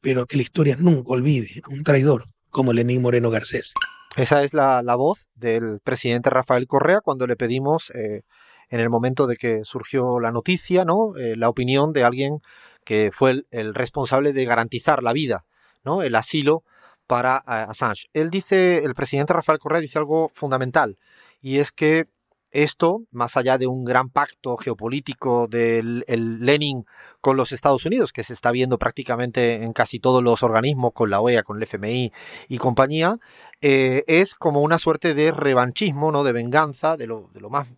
pero 0.00 0.26
que 0.26 0.36
la 0.36 0.42
historia 0.42 0.76
nunca 0.76 1.12
olvide 1.12 1.60
a 1.64 1.68
un 1.68 1.82
traidor 1.82 2.28
como 2.50 2.72
Lenín 2.72 3.02
Moreno 3.02 3.30
Garcés. 3.30 3.74
Esa 4.16 4.42
es 4.42 4.52
la, 4.52 4.82
voz 4.94 5.26
del 5.34 5.80
presidente 5.80 6.30
Rafael 6.30 6.66
Correa 6.66 7.00
cuando 7.00 7.26
le 7.26 7.36
pedimos 7.36 7.90
eh, 7.94 8.22
en 8.68 8.80
el 8.80 8.90
momento 8.90 9.26
de 9.26 9.36
que 9.36 9.64
surgió 9.64 10.20
la 10.20 10.32
noticia, 10.32 10.84
¿no? 10.84 11.16
Eh, 11.16 11.36
la 11.36 11.48
opinión 11.48 11.92
de 11.92 12.04
alguien 12.04 12.40
que 12.84 13.10
fue 13.12 13.44
el, 13.50 13.74
responsable 13.74 14.32
de 14.32 14.44
garantizar 14.44 15.02
la 15.02 15.12
vida, 15.12 15.44
¿no? 15.84 16.02
el 16.02 16.14
asilo 16.14 16.64
para 17.06 17.38
eh, 17.46 17.66
Assange. 17.68 18.08
Él 18.12 18.30
dice, 18.30 18.84
el 18.84 18.94
presidente 18.94 19.32
Rafael 19.32 19.58
Correa 19.58 19.80
dice 19.80 19.98
algo 19.98 20.30
fundamental, 20.34 20.98
y 21.40 21.58
es 21.58 21.72
que 21.72 22.06
esto, 22.50 23.04
más 23.10 23.38
allá 23.38 23.56
de 23.56 23.66
un 23.66 23.82
gran 23.82 24.10
pacto 24.10 24.58
geopolítico 24.58 25.48
del 25.48 26.04
Lenin 26.06 26.84
con 27.22 27.38
los 27.38 27.50
Estados 27.50 27.86
Unidos, 27.86 28.12
que 28.12 28.24
se 28.24 28.34
está 28.34 28.50
viendo 28.50 28.78
prácticamente 28.78 29.62
en 29.62 29.72
casi 29.72 29.98
todos 29.98 30.22
los 30.22 30.42
organismos, 30.42 30.92
con 30.92 31.08
la 31.08 31.20
OEA, 31.22 31.44
con 31.44 31.56
el 31.56 31.62
FMI 31.62 32.12
y 32.48 32.58
compañía, 32.58 33.18
eh, 33.62 34.04
es 34.06 34.34
como 34.34 34.60
una 34.60 34.78
suerte 34.78 35.14
de 35.14 35.32
revanchismo, 35.32 36.12
¿no? 36.12 36.24
de 36.24 36.32
venganza, 36.32 36.98
de 36.98 37.06
lo, 37.06 37.30
de 37.32 37.40
lo 37.40 37.48
más 37.48 37.68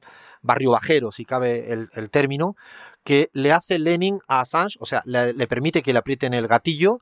barrio 0.44 0.70
bajero, 0.70 1.10
si 1.10 1.24
cabe 1.24 1.72
el, 1.72 2.10
término, 2.10 2.56
que 3.02 3.30
le 3.32 3.50
hace 3.50 3.78
Lenin 3.78 4.20
a 4.28 4.40
Assange, 4.40 4.76
o 4.78 4.86
sea, 4.86 5.02
le, 5.04 5.46
permite 5.48 5.82
que 5.82 5.92
le 5.92 5.98
aprieten 5.98 6.34
el 6.34 6.46
gatillo 6.46 7.00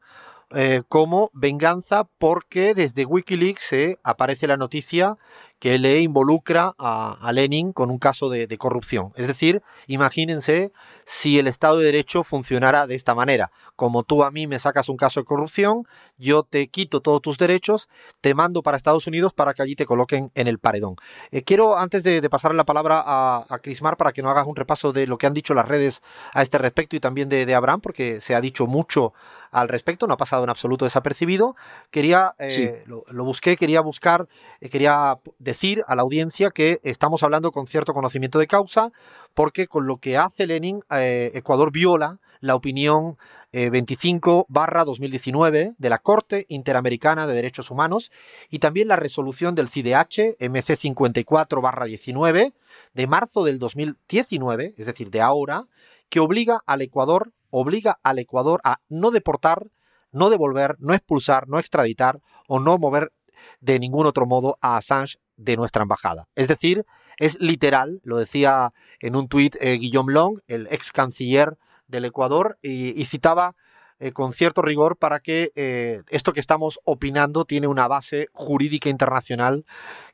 eh, 0.55 0.83
como 0.89 1.31
venganza 1.35 2.05
porque 2.19 2.75
desde 2.75 3.05
Wikileaks 3.05 3.99
aparece 4.03 4.47
la 4.47 4.57
noticia 4.57 5.19
que 5.63 5.79
le 5.79 6.01
involucra 6.01 6.75
a, 6.77 7.31
Lenin 7.33 7.73
con 7.73 7.89
un 7.89 8.01
caso 8.01 8.29
de, 8.29 8.59
corrupción. 8.59 9.13
Es 9.15 9.29
decir, 9.29 9.63
imagínense 9.87 10.73
si 11.05 11.39
el 11.39 11.47
Estado 11.47 11.79
de 11.79 11.85
Derecho 11.85 12.25
funcionara 12.25 12.89
de 12.89 12.97
esta 12.97 13.15
manera. 13.15 13.53
Como 13.77 14.03
tú 14.03 14.25
a 14.25 14.33
mí 14.33 14.49
me 14.49 14.59
sacas 14.59 14.89
un 14.89 14.97
caso 14.97 15.21
de 15.21 15.25
corrupción, 15.25 15.87
yo 16.19 16.43
te 16.43 16.67
quito 16.67 17.01
todos 17.01 17.23
tus 17.23 17.39
derechos, 17.39 17.89
te 18.21 18.35
mando 18.35 18.65
para 18.65 18.77
Estados 18.77 19.07
Unidos 19.07 19.35
para 19.35 19.55
que 19.55 19.63
allí 19.63 19.77
te 19.77 19.87
coloquen 19.87 20.33
en 20.35 20.49
el 20.49 20.59
paredón. 20.59 20.97
Eh, 21.31 21.45
quiero, 21.45 21.79
antes 21.79 22.03
de, 22.03 22.29
pasar 22.29 22.53
la 22.57 22.65
palabra 22.65 23.01
a, 23.07 23.47
a 23.49 23.59
Crismar, 23.61 23.97
para 23.97 24.11
que 24.11 24.21
no 24.21 24.31
hagas 24.31 24.49
un 24.49 24.57
repaso 24.57 24.93
de 24.93 25.07
lo 25.07 25.17
que 25.17 25.29
han 25.29 25.35
dicho 25.35 25.55
las 25.55 25.69
redes 25.69 26.03
a 26.33 26.43
este 26.43 26.59
respecto 26.59 26.97
y 26.97 27.01
también 27.01 27.29
de 27.29 27.55
Abraham, 27.55 27.81
porque 27.81 28.21
se 28.21 28.35
ha 28.35 28.41
dicho 28.41 28.67
mucho 28.67 29.13
al 29.53 29.69
respecto, 29.69 30.07
no 30.07 30.15
ha 30.15 30.17
pasado 30.17 30.43
en 30.45 30.51
absoluto 30.51 30.87
desapercibido. 30.87 31.55
Quería, 31.91 32.35
eh, 32.39 32.85
lo, 32.87 33.25
busqué, 33.25 33.57
quería 33.57 33.83
buscar, 33.83 34.27
eh, 34.61 34.71
quería 34.71 35.19
decir 35.39 35.85
a 35.87 35.95
la 35.95 36.03
audiencia 36.03 36.51
que 36.51 36.81
estamos 36.83 37.23
hablando 37.23 37.53
con 37.53 37.67
cierto 37.67 37.93
conocimiento 37.93 38.39
de 38.39 38.47
causa, 38.47 38.91
porque 39.35 39.69
con 39.69 39.87
lo 39.87 39.99
que 39.99 40.17
hace 40.17 40.47
Lenin, 40.47 40.83
eh, 40.91 41.31
Ecuador 41.35 41.71
viola 41.71 42.19
la 42.41 42.57
opinión 42.57 43.19
25 43.53 44.47
2019 44.49 45.75
de 45.77 45.91
la 45.91 45.99
Corte 45.99 46.47
Interamericana 46.49 47.27
de 47.27 47.35
Derechos 47.35 47.71
Humanos 47.71 48.11
y 48.49 48.61
también 48.61 48.89
la 48.89 48.97
resolución 48.97 49.55
del 49.55 49.69
CIDH 49.69 50.39
MC 50.41 50.77
54 50.77 51.63
19 51.85 52.53
de 52.95 53.07
marzo 53.07 53.45
del 53.45 53.59
2019, 53.59 54.75
es 54.79 54.87
decir, 54.87 55.11
de 55.11 55.21
ahora, 55.21 55.67
que 56.09 56.21
obliga 56.21 56.63
al 56.67 56.81
Ecuador 56.81 57.31
obliga 57.53 58.01
al 58.03 58.19
Ecuador 58.19 58.61
a 58.65 58.81
no 58.89 59.13
deportar, 59.13 59.69
no 60.11 60.31
devolver, 60.31 60.77
no 60.81 60.95
expulsar, 60.95 61.49
no 61.49 61.61
extraditar 61.61 62.21
o 62.49 62.59
no 62.59 62.79
mover 62.79 63.13
de 63.61 63.79
ningún 63.79 64.07
otro 64.07 64.27
modo 64.27 64.59
a 64.61 64.77
Assange 64.77 65.19
de 65.37 65.57
nuestra 65.57 65.83
embajada. 65.83 66.29
Es 66.35 66.49
decir, 66.49 66.85
es 67.19 67.41
literal, 67.41 68.01
lo 68.05 68.17
decía 68.17 68.73
en 69.01 69.17
un 69.17 69.29
tuit 69.29 69.57
eh, 69.61 69.75
Guillaume 69.75 70.13
Long, 70.13 70.41
el 70.47 70.67
ex 70.71 70.93
canciller 70.93 71.57
del 71.87 72.05
Ecuador, 72.05 72.59
y, 72.63 73.05
citaba 73.05 73.55
eh, 73.99 74.13
con 74.13 74.33
cierto 74.33 74.63
rigor 74.63 74.97
para 74.97 75.21
que 75.21 75.53
eh, 75.55 76.03
esto 76.09 76.33
que 76.33 76.41
estamos 76.41 76.81
opinando 76.85 77.45
tiene 77.45 77.67
una 77.67 77.87
base 77.87 78.29
jurídica 78.33 78.89
internacional 78.89 79.65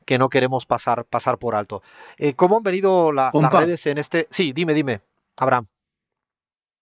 que 0.05 0.17
no 0.17 0.29
queremos 0.29 0.65
pasar, 0.65 1.05
pasar 1.05 1.37
por 1.37 1.55
alto. 1.55 1.81
¿Cómo 2.35 2.57
han 2.57 2.63
venido 2.63 3.11
las 3.11 3.33
redes 3.33 3.85
en 3.85 3.97
este...? 3.97 4.27
Sí, 4.31 4.51
dime, 4.53 4.73
dime, 4.73 5.01
Abraham. 5.37 5.67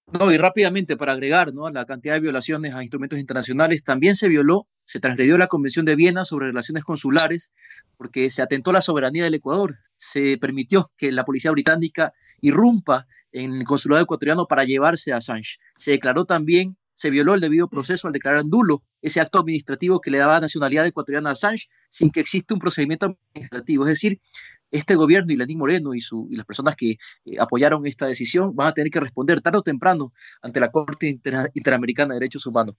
No, 0.10 0.32
y 0.32 0.38
rápidamente 0.38 0.96
para 0.96 1.12
agregar 1.12 1.54
¿no? 1.54 1.70
la 1.70 1.86
cantidad 1.86 2.14
de 2.14 2.22
violaciones 2.22 2.74
a 2.74 2.82
instrumentos 2.82 3.20
internacionales, 3.20 3.84
también 3.84 4.16
se 4.16 4.30
violó, 4.30 4.66
se 4.86 5.02
transgredió 5.02 5.38
la 5.38 5.48
Convención 5.48 5.86
de 5.86 5.98
Viena 5.98 6.24
sobre 6.24 6.48
relaciones 6.48 6.86
consulares 6.86 7.52
porque 7.98 8.30
se 8.30 8.42
atentó 8.42 8.72
la 8.72 8.82
soberanía 8.82 9.26
del 9.26 9.34
Ecuador. 9.34 9.80
Se 9.98 10.38
permitió 10.38 10.92
que 10.96 11.12
la 11.12 11.26
policía 11.26 11.52
británica 11.52 12.14
irrumpa 12.40 13.06
en 13.34 13.54
el 13.54 13.64
consulado 13.66 14.02
ecuatoriano 14.02 14.48
para 14.48 14.64
llevarse 14.64 15.12
a 15.12 15.18
Assange. 15.18 15.58
Se 15.76 15.92
declaró 15.92 16.24
también, 16.24 16.78
se 16.94 17.10
violó 17.10 17.34
el 17.34 17.42
debido 17.42 17.70
proceso 17.70 18.08
al 18.08 18.14
declarar 18.14 18.46
nulo 18.46 18.84
ese 19.02 19.20
acto 19.20 19.40
administrativo 19.40 20.00
que 20.00 20.10
le 20.10 20.20
daba 20.20 20.40
nacionalidad 20.40 20.88
ecuatoriana 20.88 21.32
a 21.32 21.34
Assange 21.34 21.68
sin 21.90 22.12
que 22.12 22.22
exista 22.22 22.54
un 22.54 22.62
procedimiento 22.62 23.18
administrativo. 23.34 23.84
Es 23.84 23.90
decir, 23.90 24.22
este 24.72 24.96
gobierno 24.96 25.32
y 25.32 25.38
Lenín 25.38 25.58
Moreno 25.58 25.94
y, 25.94 26.00
y 26.30 26.36
las 26.36 26.46
personas 26.46 26.76
que 26.76 26.92
eh, 26.92 27.36
apoyaron 27.40 27.86
esta 27.86 28.08
decisión 28.08 28.56
van 28.56 28.68
a 28.68 28.74
tener 28.74 28.92
que 28.92 29.00
responder 29.00 29.42
tarde 29.42 29.60
o 29.60 29.64
temprano 29.64 30.14
ante 30.42 30.60
la 30.60 30.72
Corte 30.72 31.20
Interamericana 31.54 32.14
de 32.14 32.20
Derechos 32.20 32.46
Humanos. 32.46 32.76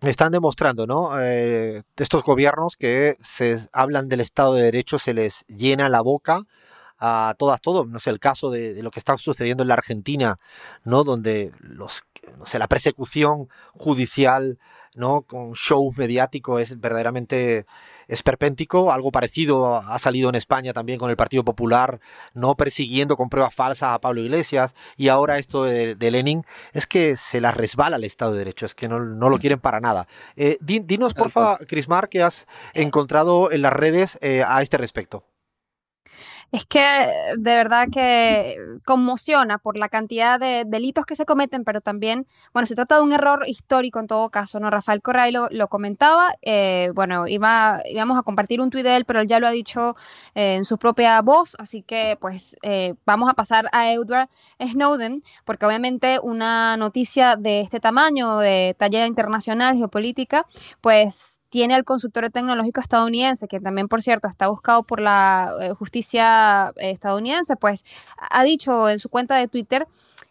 Están 0.00 0.32
demostrando, 0.32 0.86
¿no? 0.86 1.18
Eh, 1.20 1.82
estos 1.96 2.22
gobiernos 2.22 2.76
que 2.76 3.16
se 3.22 3.58
hablan 3.72 4.08
del 4.08 4.20
Estado 4.20 4.54
de 4.54 4.64
Derecho 4.64 4.98
se 4.98 5.14
les 5.14 5.44
llena 5.48 5.88
la 5.88 6.02
boca 6.02 6.42
a 6.98 7.34
todas, 7.38 7.60
todo, 7.60 7.84
no 7.84 8.00
sé, 8.00 8.10
el 8.10 8.20
caso 8.20 8.50
de, 8.50 8.82
lo 8.82 8.90
que 8.90 9.00
está 9.00 9.16
sucediendo 9.18 9.62
en 9.62 9.68
la 9.68 9.74
Argentina, 9.74 10.38
¿no? 10.84 11.04
Donde 11.04 11.52
los, 11.60 12.02
no 12.38 12.44
la 12.58 12.68
persecución 12.68 13.48
judicial, 13.72 14.58
¿no? 14.94 15.22
Con 15.22 15.52
shows 15.52 15.96
mediáticos 15.96 16.60
es 16.62 16.80
verdaderamente 16.80 17.66
esperpéntico, 18.08 18.92
algo 18.92 19.12
parecido 19.12 19.76
ha 19.76 19.98
salido 19.98 20.28
en 20.28 20.34
España 20.34 20.72
también 20.72 20.98
con 20.98 21.10
el 21.10 21.16
Partido 21.16 21.44
Popular, 21.44 22.00
no 22.32 22.56
persiguiendo 22.56 23.16
con 23.16 23.28
pruebas 23.28 23.54
falsas 23.54 23.90
a 23.92 24.00
Pablo 24.00 24.20
Iglesias, 24.20 24.74
y 24.96 25.08
ahora 25.08 25.38
esto 25.38 25.64
de, 25.64 25.96
Lenin, 26.10 26.44
es 26.72 26.86
que 26.86 27.16
se 27.16 27.40
la 27.40 27.50
resbala 27.50 27.96
el 27.96 28.04
Estado 28.04 28.32
de 28.32 28.38
Derecho, 28.38 28.66
es 28.66 28.74
que 28.74 28.88
no, 28.88 28.98
lo 28.98 29.38
quieren 29.38 29.58
para 29.58 29.80
nada. 29.80 30.06
Eh, 30.36 30.58
dinos, 30.60 31.14
porfa, 31.14 31.58
Crismar, 31.58 32.08
qué 32.08 32.22
has 32.22 32.46
encontrado 32.72 33.50
en 33.50 33.62
las 33.62 33.72
redes 33.72 34.18
eh, 34.20 34.44
a 34.46 34.62
este 34.62 34.78
respecto 34.78 35.24
es 36.52 36.64
que 36.66 36.80
de 37.36 37.56
verdad 37.56 37.88
que 37.92 38.56
conmociona 38.84 39.58
por 39.58 39.78
la 39.78 39.88
cantidad 39.88 40.38
de 40.38 40.64
delitos 40.66 41.06
que 41.06 41.16
se 41.16 41.26
cometen, 41.26 41.64
pero 41.64 41.80
también, 41.80 42.26
bueno, 42.52 42.66
se 42.66 42.74
trata 42.74 42.96
de 42.96 43.02
un 43.02 43.12
error 43.12 43.44
histórico 43.46 43.98
en 43.98 44.06
todo 44.06 44.30
caso, 44.30 44.60
¿no? 44.60 44.70
Rafael 44.70 45.02
Corray 45.02 45.32
lo, 45.32 45.68
comentaba, 45.68 46.34
eh, 46.42 46.90
bueno, 46.94 47.26
iba, 47.26 47.82
íbamos 47.90 48.18
a 48.18 48.22
compartir 48.22 48.60
un 48.60 48.70
tuit 48.70 48.84
de 48.84 48.96
él, 48.96 49.04
pero 49.04 49.20
él 49.20 49.26
ya 49.28 49.40
lo 49.40 49.46
ha 49.46 49.50
dicho 49.50 49.96
eh, 50.34 50.54
en 50.56 50.64
su 50.64 50.78
propia 50.78 51.20
voz, 51.22 51.56
así 51.58 51.82
que 51.82 52.16
pues 52.20 52.56
eh, 52.62 52.94
vamos 53.04 53.28
a 53.30 53.34
pasar 53.34 53.68
a 53.72 53.92
Edward 53.92 54.28
Snowden, 54.60 55.22
porque 55.44 55.66
obviamente 55.66 56.18
una 56.22 56.76
noticia 56.76 57.36
de 57.36 57.60
este 57.60 57.80
tamaño, 57.80 58.38
de 58.38 58.76
talla 58.78 59.06
internacional, 59.06 59.76
geopolítica, 59.76 60.46
pues 60.80 61.33
tiene 61.54 61.76
al 61.76 61.84
consultorio 61.84 62.30
tecnológico 62.30 62.80
estadounidense, 62.80 63.46
que 63.46 63.60
también, 63.60 63.86
por 63.86 64.02
cierto, 64.02 64.26
está 64.26 64.48
buscado 64.48 64.82
por 64.82 65.00
la 65.00 65.54
eh, 65.60 65.70
justicia 65.70 66.72
eh, 66.74 66.90
estadounidense, 66.90 67.54
pues 67.54 67.84
ha 68.16 68.42
dicho 68.42 68.88
en 68.88 68.98
su 68.98 69.08
cuenta 69.08 69.36
de 69.36 69.46
Twitter, 69.46 69.86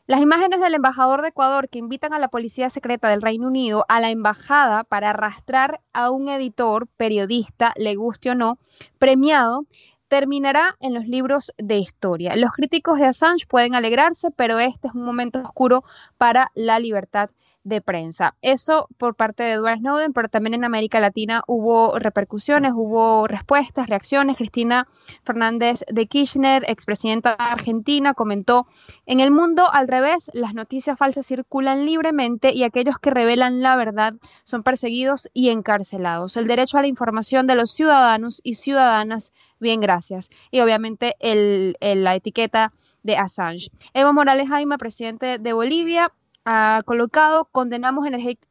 las 0.05 0.19
imágenes 0.19 0.59
del 0.59 0.73
embajador 0.73 1.21
de 1.21 1.29
Ecuador 1.29 1.69
que 1.69 1.79
invitan 1.79 2.11
a 2.11 2.19
la 2.19 2.27
policía 2.27 2.69
secreta 2.69 3.07
del 3.07 3.21
Reino 3.21 3.47
Unido 3.47 3.85
a 3.87 4.01
la 4.01 4.09
embajada 4.09 4.83
para 4.83 5.11
arrastrar 5.11 5.79
a 5.93 6.11
un 6.11 6.27
editor, 6.27 6.87
periodista, 6.97 7.71
le 7.77 7.95
guste 7.95 8.31
o 8.31 8.35
no, 8.35 8.57
premiado, 8.99 9.65
terminará 10.09 10.75
en 10.81 10.93
los 10.93 11.07
libros 11.07 11.53
de 11.57 11.77
historia. 11.77 12.35
Los 12.35 12.51
críticos 12.51 12.99
de 12.99 13.05
Assange 13.05 13.47
pueden 13.47 13.75
alegrarse, 13.75 14.29
pero 14.29 14.59
este 14.59 14.89
es 14.89 14.93
un 14.93 15.05
momento 15.05 15.39
oscuro 15.39 15.85
para 16.17 16.51
la 16.53 16.79
libertad 16.79 17.29
de 17.63 17.81
prensa. 17.81 18.35
Eso 18.41 18.87
por 18.97 19.15
parte 19.15 19.43
de 19.43 19.51
Edward 19.53 19.79
Snowden, 19.79 20.13
pero 20.13 20.29
también 20.29 20.53
en 20.53 20.63
América 20.63 20.99
Latina 20.99 21.43
hubo 21.47 21.97
repercusiones, 21.97 22.73
hubo 22.75 23.27
respuestas, 23.27 23.87
reacciones. 23.87 24.37
Cristina 24.37 24.87
Fernández 25.23 25.83
de 25.91 26.07
Kirchner, 26.07 26.63
expresidenta 26.67 27.33
argentina, 27.33 28.13
comentó, 28.13 28.67
en 29.05 29.19
el 29.19 29.31
mundo 29.31 29.69
al 29.71 29.87
revés, 29.87 30.29
las 30.33 30.53
noticias 30.53 30.97
falsas 30.97 31.25
circulan 31.25 31.85
libremente 31.85 32.53
y 32.53 32.63
aquellos 32.63 32.99
que 32.99 33.11
revelan 33.11 33.61
la 33.61 33.75
verdad 33.75 34.13
son 34.43 34.63
perseguidos 34.63 35.29
y 35.33 35.49
encarcelados. 35.49 36.37
El 36.37 36.47
derecho 36.47 36.77
a 36.77 36.81
la 36.81 36.87
información 36.87 37.47
de 37.47 37.55
los 37.55 37.71
ciudadanos 37.71 38.41
y 38.43 38.55
ciudadanas, 38.55 39.33
bien, 39.59 39.79
gracias. 39.79 40.29
Y 40.51 40.59
obviamente 40.59 41.15
el, 41.19 41.75
la 41.79 42.15
etiqueta 42.15 42.71
de 43.03 43.17
Assange. 43.17 43.69
Evo 43.93 44.13
Morales 44.13 44.47
Jaime, 44.47 44.77
presidente 44.77 45.37
de 45.37 45.53
Bolivia, 45.53 46.11
ha 46.45 46.81
colocado, 46.85 47.45
condenamos 47.45 48.05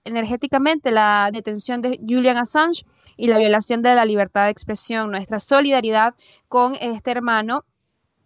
energéticamente 0.04 0.90
la 0.90 1.30
detención 1.32 1.82
de 1.82 1.98
Julian 1.98 2.38
Assange 2.38 2.84
y 3.16 3.26
la 3.28 3.38
violación 3.38 3.82
de 3.82 3.94
la 3.94 4.04
libertad 4.04 4.44
de 4.44 4.50
expresión. 4.50 5.10
Nuestra 5.10 5.40
solidaridad 5.40 6.14
con 6.48 6.74
este 6.76 7.10
hermano 7.10 7.64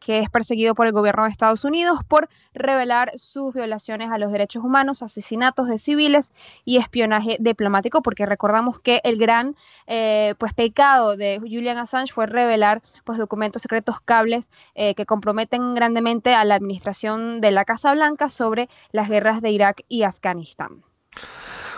que 0.06 0.20
es 0.20 0.30
perseguido 0.30 0.76
por 0.76 0.86
el 0.86 0.92
gobierno 0.92 1.24
de 1.24 1.30
Estados 1.30 1.64
Unidos 1.64 1.98
por 2.06 2.28
revelar 2.54 3.10
sus 3.16 3.52
violaciones 3.52 4.12
a 4.12 4.18
los 4.18 4.30
derechos 4.30 4.62
humanos, 4.62 5.02
asesinatos 5.02 5.66
de 5.66 5.80
civiles 5.80 6.32
y 6.64 6.76
espionaje 6.76 7.38
diplomático, 7.40 8.02
porque 8.02 8.24
recordamos 8.24 8.78
que 8.78 9.00
el 9.02 9.18
gran 9.18 9.56
eh, 9.88 10.36
pues, 10.38 10.54
pecado 10.54 11.16
de 11.16 11.40
Julian 11.40 11.78
Assange 11.78 12.12
fue 12.12 12.26
revelar 12.26 12.82
pues, 13.02 13.18
documentos 13.18 13.62
secretos 13.62 14.00
cables 14.00 14.48
eh, 14.76 14.94
que 14.94 15.06
comprometen 15.06 15.74
grandemente 15.74 16.34
a 16.34 16.44
la 16.44 16.54
administración 16.54 17.40
de 17.40 17.50
la 17.50 17.64
Casa 17.64 17.92
Blanca 17.92 18.30
sobre 18.30 18.68
las 18.92 19.08
guerras 19.08 19.42
de 19.42 19.50
Irak 19.50 19.82
y 19.88 20.04
Afganistán. 20.04 20.84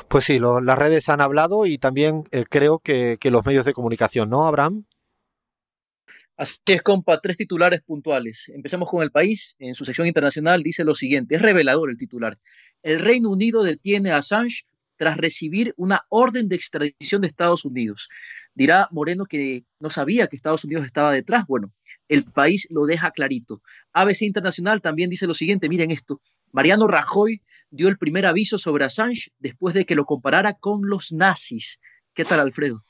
Pues 0.08 0.24
sí, 0.24 0.38
las 0.38 0.78
redes 0.78 1.08
han 1.08 1.22
hablado 1.22 1.64
y 1.64 1.78
también 1.78 2.24
eh, 2.30 2.44
creo 2.46 2.78
que, 2.78 3.16
que 3.18 3.30
los 3.30 3.46
medios 3.46 3.64
de 3.64 3.72
comunicación, 3.72 4.28
¿no, 4.28 4.46
Abraham? 4.46 4.84
Así 6.38 6.60
es, 6.66 6.82
compa, 6.82 7.20
tres 7.20 7.36
titulares 7.36 7.80
puntuales. 7.80 8.48
Empezamos 8.54 8.88
con 8.88 9.02
el 9.02 9.10
país. 9.10 9.56
En 9.58 9.74
su 9.74 9.84
sección 9.84 10.06
internacional 10.06 10.62
dice 10.62 10.84
lo 10.84 10.94
siguiente, 10.94 11.34
es 11.34 11.42
revelador 11.42 11.90
el 11.90 11.98
titular. 11.98 12.38
El 12.84 13.00
Reino 13.00 13.28
Unido 13.28 13.64
detiene 13.64 14.12
a 14.12 14.18
Assange 14.18 14.62
tras 14.96 15.16
recibir 15.16 15.74
una 15.76 16.06
orden 16.10 16.48
de 16.48 16.54
extradición 16.54 17.22
de 17.22 17.26
Estados 17.26 17.64
Unidos. 17.64 18.08
Dirá 18.54 18.86
Moreno 18.92 19.26
que 19.26 19.64
no 19.80 19.90
sabía 19.90 20.28
que 20.28 20.36
Estados 20.36 20.62
Unidos 20.62 20.86
estaba 20.86 21.10
detrás. 21.10 21.44
Bueno, 21.48 21.72
el 22.06 22.22
país 22.22 22.68
lo 22.70 22.86
deja 22.86 23.10
clarito. 23.10 23.60
ABC 23.92 24.22
Internacional 24.22 24.80
también 24.80 25.10
dice 25.10 25.26
lo 25.26 25.34
siguiente, 25.34 25.68
miren 25.68 25.90
esto. 25.90 26.20
Mariano 26.52 26.86
Rajoy 26.86 27.42
dio 27.70 27.88
el 27.88 27.98
primer 27.98 28.26
aviso 28.26 28.58
sobre 28.58 28.84
Assange 28.84 29.32
después 29.40 29.74
de 29.74 29.86
que 29.86 29.96
lo 29.96 30.04
comparara 30.04 30.54
con 30.54 30.88
los 30.88 31.10
nazis 31.10 31.80
¿Qué 32.14 32.24
tal, 32.24 32.40
Alfredo? 32.40 32.84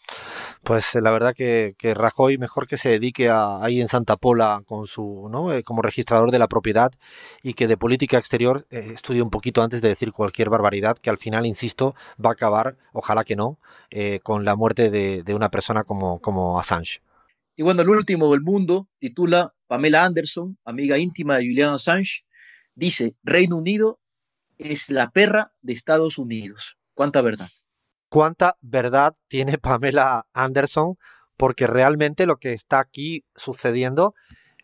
Pues 0.64 0.94
eh, 0.94 1.00
la 1.00 1.10
verdad 1.10 1.34
que, 1.34 1.74
Rajoy 1.94 2.38
mejor 2.38 2.66
que 2.66 2.78
se 2.78 2.88
dedique 2.88 3.28
a, 3.28 3.62
ahí 3.62 3.80
en 3.80 3.88
Santa 3.88 4.16
Pola 4.16 4.62
con 4.66 4.86
su, 4.86 5.28
¿no? 5.30 5.52
Eh, 5.52 5.62
como 5.62 5.82
registrador 5.82 6.30
de 6.30 6.38
la 6.38 6.48
propiedad 6.48 6.92
y 7.42 7.54
que 7.54 7.66
de 7.66 7.76
política 7.76 8.18
exterior 8.18 8.66
eh, 8.70 8.90
estudie 8.94 9.22
un 9.22 9.30
poquito 9.30 9.62
antes 9.62 9.80
de 9.82 9.88
decir 9.88 10.12
cualquier 10.12 10.50
barbaridad 10.50 10.98
que 10.98 11.10
al 11.10 11.18
final, 11.18 11.46
insisto, 11.46 11.94
va 12.24 12.30
a 12.30 12.32
acabar, 12.32 12.76
ojalá 12.92 13.24
que 13.24 13.36
no, 13.36 13.58
con 14.22 14.44
la 14.44 14.56
muerte 14.56 14.90
de, 14.90 15.34
una 15.34 15.50
persona 15.50 15.84
como, 15.84 16.20
como 16.20 16.58
Assange. 16.58 17.00
Y 17.56 17.62
bueno, 17.62 17.82
el 17.82 17.88
último 17.88 18.30
del 18.30 18.42
mundo 18.42 18.88
titula 18.98 19.54
Pamela 19.66 20.04
Anderson, 20.04 20.58
amiga 20.64 20.98
íntima 20.98 21.36
de 21.36 21.46
Julian 21.46 21.74
Assange, 21.74 22.24
dice, 22.74 23.14
Reino 23.22 23.56
Unido 23.56 24.00
es 24.58 24.90
la 24.90 25.10
perra 25.10 25.52
de 25.60 25.72
Estados 25.72 26.18
Unidos. 26.18 26.76
¿Cuánta 26.94 27.20
verdad? 27.22 27.48
Cuánta 28.08 28.56
verdad 28.60 29.14
tiene 29.28 29.58
Pamela 29.58 30.26
Anderson, 30.32 30.96
porque 31.36 31.66
realmente 31.66 32.26
lo 32.26 32.36
que 32.36 32.52
está 32.52 32.80
aquí 32.80 33.24
sucediendo 33.36 34.14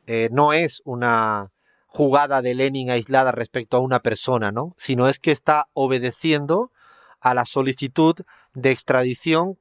eh, 0.07 0.29
no 0.33 0.53
es 0.53 0.83
una 0.85 1.51
jugada 1.87 2.43
de 2.43 2.55
Lenin 2.55 2.91
aislada 2.91 3.31
respecto 3.31 3.77
a 3.77 3.81
una 3.81 4.01
persona, 4.01 4.51
¿no? 4.51 4.75
Sino 4.77 5.09
es 5.09 5.21
que 5.21 5.31
está 5.31 5.69
obedeciendo 5.73 6.73
a 7.21 7.35
la 7.35 7.45
solicitud 7.45 8.17
de 8.53 8.71
extradición 8.73 9.59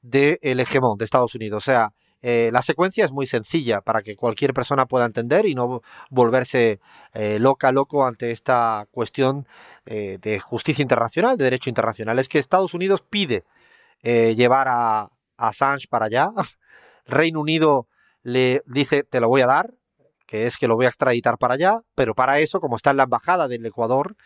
del 0.00 0.60
hegemón 0.60 0.96
de 0.98 1.04
Estados 1.04 1.34
Unidos. 1.34 1.62
O 1.62 1.64
sea, 1.64 1.92
eh, 2.26 2.48
la 2.54 2.62
secuencia 2.62 3.04
es 3.04 3.12
muy 3.12 3.26
sencilla 3.26 3.82
para 3.82 4.02
que 4.02 4.16
cualquier 4.16 4.54
persona 4.54 4.86
pueda 4.86 5.04
entender 5.04 5.44
y 5.44 5.54
no 5.54 5.82
volverse 6.08 6.80
eh, 7.12 7.38
loca, 7.38 7.70
loco 7.70 8.06
ante 8.06 8.30
esta 8.30 8.86
cuestión 8.90 9.46
eh, 9.86 10.18
de 10.20 10.40
justicia 10.40 10.82
internacional, 10.82 11.36
de 11.36 11.44
derecho 11.44 11.70
internacional. 11.70 12.18
Es 12.18 12.28
que 12.28 12.38
Estados 12.38 12.74
Unidos 12.74 13.02
pide 13.08 13.44
llevar 14.02 14.68
a, 14.68 15.08
Assange 15.38 15.88
para 15.88 16.06
allá. 16.06 16.30
Reino 17.06 17.40
Unido 17.40 17.88
le 18.22 18.62
dice, 18.66 19.02
te 19.02 19.18
lo 19.20 19.28
voy 19.28 19.40
a 19.40 19.46
dar, 19.46 19.72
que 20.26 20.46
es 20.46 20.56
que 20.56 20.68
lo 20.68 20.76
voy 20.76 20.86
a 20.86 20.88
extraditar 20.88 21.38
para 21.38 21.54
allá, 21.54 21.80
pero 21.94 22.14
para 22.14 22.38
eso, 22.38 22.60
como 22.60 22.76
está 22.76 22.90
en 22.90 22.98
la 22.98 23.04
embajada 23.04 23.48
del 23.48 23.64
Ecuador, 23.64 24.16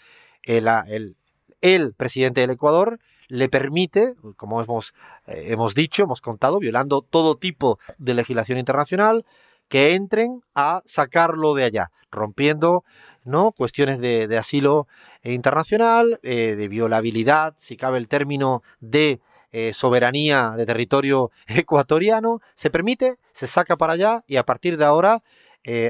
el, 0.43 1.17
el 1.61 1.95
presidente 1.95 2.41
del 2.41 2.51
Ecuador 2.51 2.99
le 3.29 3.49
permite, 3.49 4.15
como 4.37 4.61
hemos, 4.63 4.95
eh, 5.27 5.49
hemos 5.49 5.75
dicho, 5.75 6.03
hemos 6.03 6.21
contado, 6.21 6.59
violando 6.59 7.03
todo 7.03 7.37
tipo 7.37 7.79
de 7.99 8.15
legislación 8.15 8.59
internacional, 8.59 9.25
que 9.69 9.95
entren 9.95 10.43
a 10.55 10.83
sacarlo 10.87 11.55
de 11.55 11.65
allá, 11.65 11.91
rompiendo 12.11 12.85
¿no? 13.25 13.53
cuestiones 13.53 14.01
de, 14.01 14.39
asilo 14.39 14.89
internacional, 15.23 16.21
eh, 16.23 16.55
de 16.57 16.69
violabilidad, 16.69 17.55
si 17.59 17.77
cabe 17.77 17.99
el 17.99 18.09
término 18.09 18.63
de 18.81 19.21
eh, 19.53 19.73
soberanía 19.75 20.55
de 20.57 20.67
territorio 20.67 21.31
ecuatoriano, 21.47 22.41
se 22.55 22.71
permite, 22.71 23.17
se 23.33 23.47
saca 23.47 23.77
para 23.77 23.95
allá 23.95 24.25
y 24.27 24.37
a 24.37 24.45
partir 24.45 24.77
de 24.77 24.85
ahora 24.85 25.23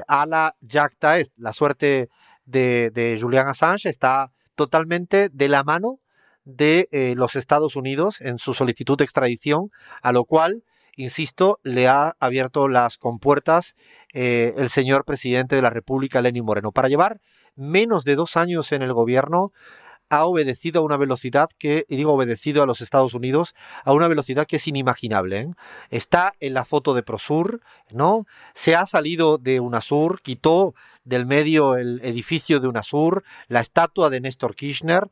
a 0.09 0.27
la 0.27 0.57
Jacta 0.69 1.21
es 1.21 1.31
la 1.37 1.53
suerte 1.53 2.09
de, 2.49 3.19
Julian 3.21 3.49
Assange 3.49 3.89
está 3.89 4.33
totalmente 4.55 5.29
de 5.29 5.49
la 5.49 5.63
mano 5.65 6.01
de 6.45 6.89
eh, 6.93 7.15
los 7.17 7.37
Estados 7.37 7.77
Unidos 7.77 8.21
en 8.21 8.39
su 8.39 8.55
solicitud 8.55 8.97
de 8.97 9.05
extradición, 9.05 9.71
a 10.03 10.13
lo 10.13 10.25
cual, 10.25 10.65
insisto, 10.97 11.61
le 11.63 11.89
ha 11.89 12.17
abierto 12.19 12.69
las 12.69 12.97
compuertas 12.97 13.77
eh, 14.15 14.55
el 14.57 14.71
señor 14.71 15.05
presidente 15.05 15.57
de 15.57 15.63
la 15.63 15.71
República, 15.71 16.23
Lenín 16.23 16.45
Moreno. 16.45 16.73
Para 16.73 16.89
llevar 16.89 17.21
menos 17.59 18.05
de 18.05 18.17
dos 18.17 18.37
años 18.37 18.73
en 18.73 18.83
el 18.83 18.93
gobierno, 18.93 19.53
ha 20.11 20.25
obedecido 20.25 20.81
a 20.81 20.85
una 20.85 20.97
velocidad 20.97 21.51
que, 21.59 21.85
y 21.89 21.97
digo 21.97 22.15
obedecido 22.15 22.63
a 22.63 22.67
los 22.67 22.81
Estados 22.81 23.13
Unidos, 23.13 23.55
a 23.85 23.93
una 23.93 24.09
velocidad 24.09 24.47
que 24.47 24.57
es 24.57 24.67
inimaginable. 24.67 25.39
¿eh? 25.39 25.51
Está 25.91 26.33
en 26.41 26.55
la 26.55 26.65
foto 26.65 26.95
de 26.95 27.03
Prosur, 27.03 27.61
¿no? 27.91 28.27
Se 28.55 28.75
ha 28.75 28.87
salido 28.87 29.37
de 29.37 29.61
UNASUR, 29.61 30.23
quitó 30.23 30.75
del 31.05 31.27
medio 31.27 31.77
el 31.77 32.01
edificio 32.03 32.61
de 32.61 32.69
UNASUR, 32.69 33.23
la 33.49 33.61
estatua 33.61 34.09
de 34.09 34.21
Néstor 34.21 34.55
Kirchner, 34.55 35.09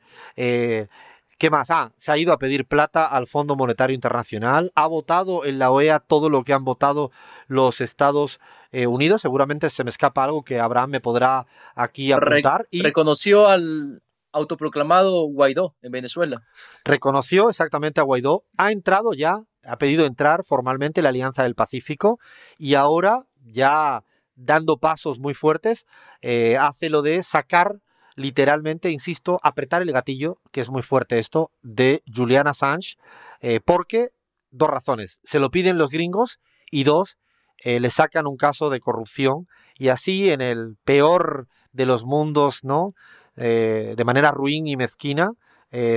¿Qué 1.38 1.50
más? 1.50 1.70
Ah, 1.70 1.92
se 1.98 2.10
ha 2.10 2.16
ido 2.16 2.32
a 2.32 2.38
pedir 2.38 2.64
plata 2.64 3.04
al 3.04 3.26
Fondo 3.26 3.56
Monetario 3.56 3.94
Internacional, 3.94 4.72
ha 4.74 4.86
votado 4.86 5.44
en 5.44 5.58
la 5.58 5.70
OEA 5.70 6.00
todo 6.00 6.30
lo 6.30 6.44
que 6.44 6.54
han 6.54 6.64
votado 6.64 7.10
los 7.46 7.80
Estados 7.80 8.40
eh, 8.72 8.86
Unidos. 8.86 9.22
Seguramente 9.22 9.70
se 9.70 9.84
me 9.84 9.90
escapa 9.90 10.24
algo 10.24 10.42
que 10.42 10.60
Abraham 10.60 10.90
me 10.90 11.00
podrá 11.00 11.46
aquí 11.74 12.12
apuntar. 12.12 12.66
y 12.70 12.82
reconoció 12.82 13.46
al 13.46 14.02
autoproclamado 14.32 15.22
Guaidó 15.24 15.74
en 15.82 15.92
Venezuela. 15.92 16.42
Reconoció 16.84 17.48
exactamente 17.48 18.00
a 18.00 18.04
Guaidó. 18.04 18.44
Ha 18.58 18.72
entrado 18.72 19.12
ya, 19.14 19.42
ha 19.64 19.78
pedido 19.78 20.04
entrar 20.04 20.44
formalmente 20.44 21.02
la 21.02 21.08
Alianza 21.08 21.42
del 21.42 21.54
Pacífico 21.54 22.18
y 22.58 22.74
ahora 22.74 23.24
ya 23.44 24.04
dando 24.34 24.76
pasos 24.76 25.18
muy 25.18 25.34
fuertes, 25.34 25.86
eh, 26.20 26.56
hace 26.58 26.90
lo 26.90 27.02
de 27.02 27.22
sacar 27.22 27.80
literalmente, 28.14 28.90
insisto, 28.90 29.40
apretar 29.42 29.82
el 29.82 29.92
gatillo, 29.92 30.38
que 30.50 30.60
es 30.60 30.70
muy 30.70 30.82
fuerte 30.82 31.18
esto, 31.18 31.50
de 31.62 32.02
Julian 32.12 32.46
Assange, 32.46 32.96
eh, 33.40 33.60
porque 33.64 34.10
dos 34.50 34.70
razones. 34.70 35.20
Se 35.24 35.38
lo 35.38 35.50
piden 35.50 35.78
los 35.78 35.90
gringos 35.90 36.40
y 36.70 36.84
dos, 36.84 37.18
eh, 37.62 37.80
le 37.80 37.90
sacan 37.90 38.26
un 38.26 38.36
caso 38.36 38.70
de 38.70 38.80
corrupción 38.80 39.46
y 39.76 39.88
así 39.88 40.30
en 40.30 40.40
el 40.40 40.76
peor 40.84 41.48
de 41.72 41.86
los 41.86 42.04
mundos, 42.04 42.60
¿no? 42.62 42.94
Eh, 43.36 43.94
de 43.96 44.04
manera 44.04 44.30
ruin 44.30 44.66
y 44.66 44.76
mezquina, 44.76 45.32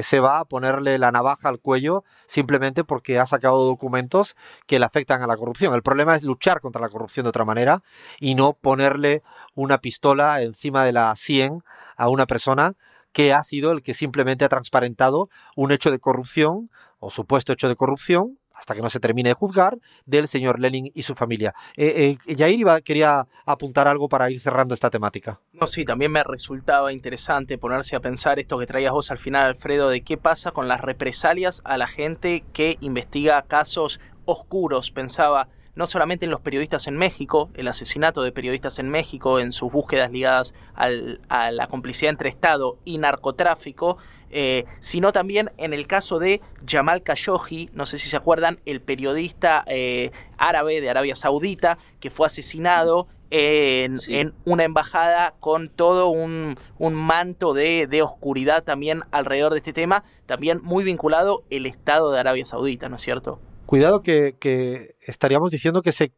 se 0.03 0.19
va 0.19 0.39
a 0.39 0.45
ponerle 0.45 0.99
la 0.99 1.09
navaja 1.09 1.47
al 1.47 1.59
cuello 1.59 2.03
simplemente 2.27 2.83
porque 2.83 3.17
ha 3.17 3.25
sacado 3.25 3.63
documentos 3.65 4.35
que 4.65 4.77
le 4.77 4.83
afectan 4.83 5.21
a 5.21 5.27
la 5.27 5.37
corrupción. 5.37 5.73
El 5.73 5.83
problema 5.83 6.17
es 6.17 6.23
luchar 6.23 6.59
contra 6.59 6.81
la 6.81 6.89
corrupción 6.89 7.23
de 7.23 7.29
otra 7.29 7.45
manera 7.45 7.81
y 8.19 8.35
no 8.35 8.51
ponerle 8.51 9.23
una 9.55 9.77
pistola 9.77 10.41
encima 10.41 10.83
de 10.83 10.91
la 10.91 11.15
100 11.15 11.63
a 11.95 12.09
una 12.09 12.25
persona 12.25 12.75
que 13.11 13.33
ha 13.33 13.43
sido 13.43 13.71
el 13.71 13.81
que 13.81 13.93
simplemente 13.93 14.45
ha 14.45 14.49
transparentado 14.49 15.29
un 15.55 15.71
hecho 15.71 15.91
de 15.91 15.99
corrupción 15.99 16.69
o 16.99 17.11
supuesto 17.11 17.53
hecho 17.53 17.67
de 17.67 17.75
corrupción 17.75 18.38
hasta 18.59 18.75
que 18.75 18.81
no 18.81 18.89
se 18.89 18.99
termine 18.99 19.29
de 19.29 19.33
juzgar, 19.33 19.77
del 20.05 20.27
señor 20.27 20.59
Lenin 20.59 20.91
y 20.93 21.03
su 21.03 21.15
familia. 21.15 21.53
Eh, 21.77 22.17
eh, 22.27 22.35
Yair 22.35 22.59
iba, 22.59 22.81
quería 22.81 23.25
apuntar 23.45 23.87
algo 23.87 24.09
para 24.09 24.29
ir 24.29 24.41
cerrando 24.41 24.73
esta 24.73 24.89
temática. 24.89 25.39
No, 25.53 25.65
sí, 25.65 25.85
también 25.85 26.11
me 26.11 26.23
resultaba 26.23 26.91
interesante 26.91 27.57
ponerse 27.57 27.95
a 27.95 28.01
pensar 28.01 28.37
esto 28.37 28.59
que 28.59 28.65
traías 28.65 28.91
vos 28.91 29.11
al 29.11 29.17
final, 29.17 29.45
Alfredo, 29.45 29.89
de 29.89 30.01
qué 30.01 30.17
pasa 30.17 30.51
con 30.51 30.67
las 30.67 30.81
represalias 30.81 31.61
a 31.63 31.77
la 31.77 31.87
gente 31.87 32.43
que 32.51 32.77
investiga 32.81 33.41
casos 33.43 34.01
oscuros. 34.25 34.91
Pensaba, 34.91 35.47
no 35.79 35.87
solamente 35.87 36.25
en 36.25 36.31
los 36.31 36.41
periodistas 36.41 36.87
en 36.87 36.97
México, 36.97 37.49
el 37.53 37.69
asesinato 37.69 38.21
de 38.21 38.33
periodistas 38.33 38.79
en 38.79 38.89
México 38.89 39.39
en 39.39 39.53
sus 39.53 39.71
búsquedas 39.71 40.11
ligadas 40.11 40.53
a 40.75 41.51
la 41.51 41.67
complicidad 41.67 42.09
entre 42.09 42.27
Estado 42.27 42.77
y 42.83 42.97
narcotráfico, 42.97 43.97
eh, 44.29 44.65
sino 44.81 45.13
también 45.13 45.51
en 45.55 45.73
el 45.73 45.87
caso 45.87 46.19
de 46.19 46.41
Jamal 46.67 47.01
Khashoggi, 47.01 47.69
no 47.71 47.85
sé 47.85 47.97
si 47.97 48.09
se 48.09 48.17
acuerdan, 48.17 48.59
el 48.65 48.81
periodista 48.81 49.63
eh, 49.67 50.11
árabe 50.37 50.81
de 50.81 50.89
Arabia 50.89 51.15
Saudita 51.15 51.77
que 52.01 52.09
fue 52.09 52.27
asesinado 52.27 53.07
en, 53.31 54.33
una 54.43 54.65
embajada 54.65 55.35
con 55.39 55.69
todo 55.69 56.09
un, 56.09 56.57
manto 56.77 57.53
de, 57.53 57.87
de, 57.87 58.01
oscuridad 58.01 58.65
también 58.65 59.03
alrededor 59.11 59.53
de 59.53 59.59
este 59.59 59.71
tema, 59.71 60.03
también 60.25 60.59
muy 60.61 60.83
vinculado 60.83 61.45
el 61.49 61.65
Estado 61.65 62.11
de 62.11 62.19
Arabia 62.19 62.43
Saudita, 62.43 62.89
¿no 62.89 62.97
es 62.97 63.01
cierto? 63.01 63.39
Cuidado 63.69 64.01
que, 64.01 64.95
estaríamos 65.01 65.51
diciendo 65.51 65.83
que 65.83 65.91
se 65.91 66.11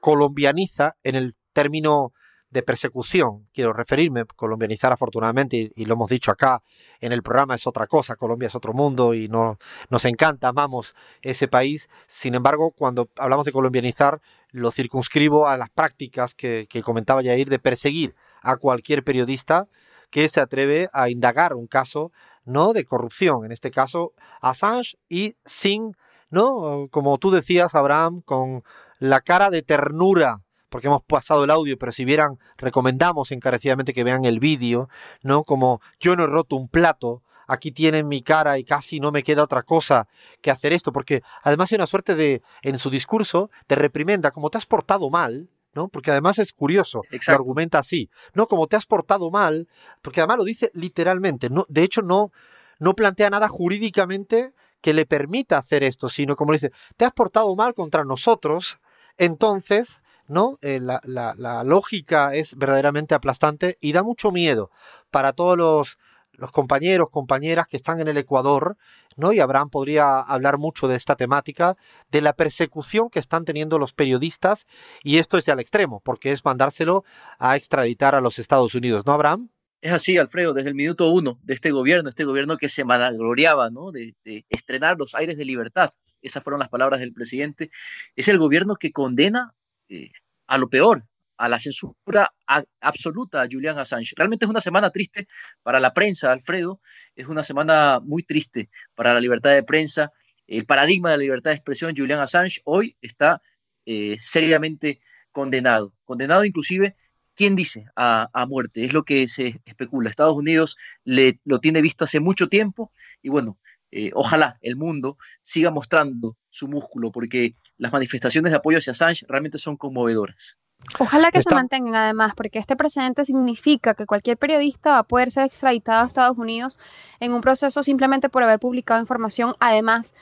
colombianiza 0.00 0.94
en 1.02 1.16
el 1.16 1.34
término 1.52 2.12
de 2.50 2.62
persecución, 2.62 3.48
quiero 3.52 3.72
referirme, 3.72 4.24
colombianizar 4.24 4.92
afortunadamente, 4.92 5.72
y, 5.74 5.84
lo 5.84 5.94
hemos 5.94 6.08
dicho 6.08 6.30
acá 6.30 6.62
en 7.00 7.10
el 7.10 7.24
programa, 7.24 7.56
es 7.56 7.66
otra 7.66 7.88
cosa, 7.88 8.14
Colombia 8.14 8.46
es 8.46 8.54
otro 8.54 8.72
mundo 8.72 9.14
y 9.14 9.26
no, 9.26 9.58
nos 9.90 10.04
encanta, 10.04 10.46
amamos 10.46 10.94
ese 11.22 11.48
país. 11.48 11.90
Sin 12.06 12.36
embargo, 12.36 12.70
cuando 12.70 13.08
hablamos 13.16 13.46
de 13.46 13.50
colombianizar, 13.50 14.20
lo 14.52 14.70
circunscribo 14.70 15.48
a 15.48 15.56
las 15.56 15.70
prácticas 15.70 16.36
que, 16.36 16.68
comentaba 16.84 17.20
Yair 17.20 17.48
de 17.48 17.58
perseguir 17.58 18.14
a 18.42 18.58
cualquier 18.58 19.02
periodista 19.02 19.66
que 20.10 20.28
se 20.28 20.38
atreve 20.38 20.88
a 20.92 21.10
indagar 21.10 21.52
un 21.52 21.66
caso 21.66 22.12
no 22.44 22.72
de 22.72 22.84
corrupción, 22.84 23.44
en 23.44 23.50
este 23.50 23.72
caso 23.72 24.12
Assange, 24.40 24.96
y 25.08 25.34
sin 25.44 25.96
¿no? 26.30 26.88
Como 26.90 27.18
tú 27.18 27.30
decías, 27.30 27.74
Abraham, 27.74 28.22
con 28.22 28.62
la 28.98 29.20
cara 29.20 29.50
de 29.50 29.62
ternura, 29.62 30.40
porque 30.68 30.88
hemos 30.88 31.02
pasado 31.02 31.44
el 31.44 31.50
audio, 31.50 31.78
pero 31.78 31.92
si 31.92 32.04
vieran, 32.04 32.38
recomendamos 32.56 33.32
encarecidamente 33.32 33.94
que 33.94 34.04
vean 34.04 34.24
el 34.24 34.40
vídeo, 34.40 34.88
¿no? 35.22 35.44
Como 35.44 35.80
yo 36.00 36.16
no 36.16 36.24
he 36.24 36.26
roto 36.26 36.56
un 36.56 36.68
plato, 36.68 37.22
aquí 37.46 37.72
tienen 37.72 38.08
mi 38.08 38.22
cara 38.22 38.58
y 38.58 38.64
casi 38.64 39.00
no 39.00 39.12
me 39.12 39.22
queda 39.22 39.44
otra 39.44 39.62
cosa 39.62 40.08
que 40.40 40.50
hacer 40.50 40.72
esto, 40.72 40.92
porque 40.92 41.22
además 41.42 41.70
hay 41.70 41.76
una 41.76 41.86
suerte 41.86 42.14
de, 42.14 42.42
en 42.62 42.78
su 42.78 42.90
discurso, 42.90 43.50
te 43.66 43.76
reprimenda, 43.76 44.30
como 44.30 44.50
te 44.50 44.58
has 44.58 44.66
portado 44.66 45.10
mal, 45.10 45.48
¿no? 45.74 45.88
Porque 45.88 46.10
además 46.10 46.38
es 46.38 46.52
curioso, 46.52 47.02
lo 47.10 47.34
argumenta 47.34 47.78
así, 47.78 48.10
¿no? 48.34 48.46
Como 48.46 48.66
te 48.66 48.76
has 48.76 48.86
portado 48.86 49.30
mal, 49.30 49.68
porque 50.02 50.20
además 50.20 50.38
lo 50.38 50.44
dice 50.44 50.70
literalmente, 50.74 51.50
no, 51.50 51.66
de 51.68 51.82
hecho 51.82 52.02
no, 52.02 52.32
no 52.78 52.94
plantea 52.94 53.30
nada 53.30 53.48
jurídicamente 53.48 54.52
que 54.80 54.94
le 54.94 55.06
permita 55.06 55.58
hacer 55.58 55.82
esto, 55.82 56.08
sino 56.08 56.36
como 56.36 56.52
dice, 56.52 56.72
te 56.96 57.04
has 57.04 57.12
portado 57.12 57.54
mal 57.56 57.74
contra 57.74 58.04
nosotros, 58.04 58.78
entonces, 59.18 60.00
¿no? 60.28 60.58
Eh, 60.62 60.80
la, 60.80 61.00
la, 61.04 61.64
lógica 61.64 62.34
es 62.34 62.56
verdaderamente 62.56 63.14
aplastante 63.14 63.78
y 63.80 63.92
da 63.92 64.02
mucho 64.02 64.30
miedo 64.30 64.70
para 65.10 65.32
todos 65.32 65.56
los, 65.56 65.98
los 66.32 66.50
compañeros, 66.50 67.08
compañeras 67.10 67.66
que 67.68 67.76
están 67.76 68.00
en 68.00 68.08
el 68.08 68.16
Ecuador, 68.16 68.76
¿no? 69.16 69.32
Y 69.32 69.40
Abraham 69.40 69.70
podría 69.70 70.18
hablar 70.18 70.58
mucho 70.58 70.88
de 70.88 70.96
esta 70.96 71.16
temática, 71.16 71.76
de 72.10 72.20
la 72.20 72.34
persecución 72.34 73.08
que 73.10 73.18
están 73.18 73.44
teniendo 73.44 73.78
los 73.78 73.92
periodistas, 73.92 74.66
y 75.02 75.18
esto 75.18 75.38
es 75.38 75.48
al 75.48 75.60
extremo, 75.60 76.00
porque 76.00 76.32
es 76.32 76.44
mandárselo 76.44 77.04
a 77.38 77.56
extraditar 77.56 78.14
a 78.14 78.20
los 78.20 78.38
Estados 78.38 78.74
Unidos, 78.74 79.06
¿no, 79.06 79.12
Abraham? 79.12 79.48
Es 79.80 79.92
así, 79.92 80.16
Alfredo, 80.18 80.52
desde 80.54 80.70
el 80.70 80.74
minuto 80.74 81.10
uno 81.10 81.38
de 81.42 81.54
este 81.54 81.70
gobierno, 81.70 82.08
este 82.08 82.24
gobierno 82.24 82.56
que 82.56 82.68
se 82.68 82.82
vanagloriaba 82.82 83.70
¿no? 83.70 83.92
de, 83.92 84.14
estrenar 84.48 84.96
los 84.98 85.14
aires 85.14 85.36
de 85.36 85.44
libertad, 85.44 85.90
esas 86.22 86.42
fueron 86.42 86.60
las 86.60 86.68
palabras 86.68 87.00
del 87.00 87.12
presidente, 87.12 87.70
es 88.16 88.28
el 88.28 88.38
gobierno 88.38 88.76
que 88.76 88.90
condena 88.90 89.54
eh, 89.88 90.10
a 90.46 90.58
lo 90.58 90.68
peor, 90.68 91.04
a 91.36 91.48
la 91.48 91.60
censura 91.60 92.32
absoluta 92.80 93.42
a 93.42 93.48
Julian 93.50 93.78
Assange. 93.78 94.14
Realmente 94.16 94.46
es 94.46 94.50
una 94.50 94.60
semana 94.60 94.90
triste 94.90 95.28
para 95.62 95.80
la 95.80 95.92
prensa, 95.92 96.32
Alfredo, 96.32 96.80
es 97.14 97.26
una 97.26 97.44
semana 97.44 98.00
muy 98.02 98.22
triste 98.22 98.70
para 98.94 99.12
la 99.12 99.20
libertad 99.20 99.50
de 99.50 99.62
prensa. 99.62 100.12
El 100.46 100.64
paradigma 100.64 101.10
de 101.10 101.18
la 101.18 101.22
libertad 101.22 101.50
de 101.50 101.56
expresión, 101.56 101.94
Julian 101.96 102.20
Assange, 102.20 102.60
hoy 102.64 102.96
está 103.00 103.42
eh, 103.84 104.16
seriamente 104.20 105.00
condenado. 105.30 105.92
Condenado 106.04 106.44
inclusive 106.44 106.96
¿quién 107.36 107.54
dice 107.54 107.86
a, 107.94 108.46
muerte? 108.48 108.84
Es 108.84 108.92
lo 108.92 109.04
que 109.04 109.28
se 109.28 109.60
especula. 109.64 110.10
Estados 110.10 110.34
Unidos 110.34 110.76
le, 111.04 111.38
lo 111.44 111.60
tiene 111.60 111.82
visto 111.82 112.04
hace 112.04 112.18
mucho 112.18 112.48
tiempo 112.48 112.90
y 113.22 113.28
bueno, 113.28 113.58
eh, 113.92 114.10
ojalá 114.14 114.58
el 114.62 114.76
mundo 114.76 115.16
siga 115.42 115.70
mostrando 115.70 116.36
su 116.50 116.66
músculo 116.66 117.12
porque 117.12 117.54
las 117.78 117.92
manifestaciones 117.92 118.50
de 118.50 118.56
apoyo 118.56 118.78
hacia 118.78 118.90
Assange 118.90 119.26
realmente 119.28 119.58
son 119.58 119.76
conmovedoras. 119.76 120.56
Ojalá 120.98 121.32
que 121.32 121.42
se 121.42 121.54
mantengan 121.54 121.94
además, 121.94 122.34
porque 122.36 122.58
este 122.58 122.76
precedente 122.76 123.24
significa 123.24 123.94
que 123.94 124.06
cualquier 124.06 124.36
periodista 124.36 124.92
va 124.92 124.98
a 124.98 125.02
poder 125.04 125.30
ser 125.30 125.44
extraditado 125.44 126.04
a 126.04 126.06
Estados 126.06 126.38
Unidos 126.38 126.78
en 127.18 127.32
un 127.32 127.40
proceso 127.40 127.82
simplemente 127.82 128.28
por 128.28 128.42
haber 128.42 128.58
publicado 128.58 129.00
información, 129.00 129.54
además 129.58 130.14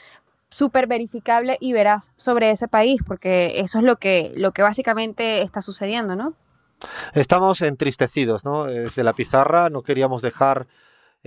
súper 0.50 0.86
verificable 0.86 1.58
y 1.60 1.72
veraz 1.72 2.12
sobre 2.16 2.50
ese 2.50 2.68
país, 2.68 3.00
porque 3.06 3.60
eso 3.60 3.78
es 3.78 3.84
lo 3.84 3.96
que, 3.96 4.32
lo 4.36 4.52
que 4.52 4.62
básicamente 4.62 5.42
está 5.42 5.60
sucediendo, 5.60 6.14
¿no? 6.14 6.34
Estamos 7.12 7.60
entristecidos, 7.60 8.44
¿no? 8.44 8.64
Desde 8.64 9.04
la 9.04 9.12
pizarra 9.12 9.70
no 9.70 9.82
queríamos 9.82 10.22
dejar 10.22 10.66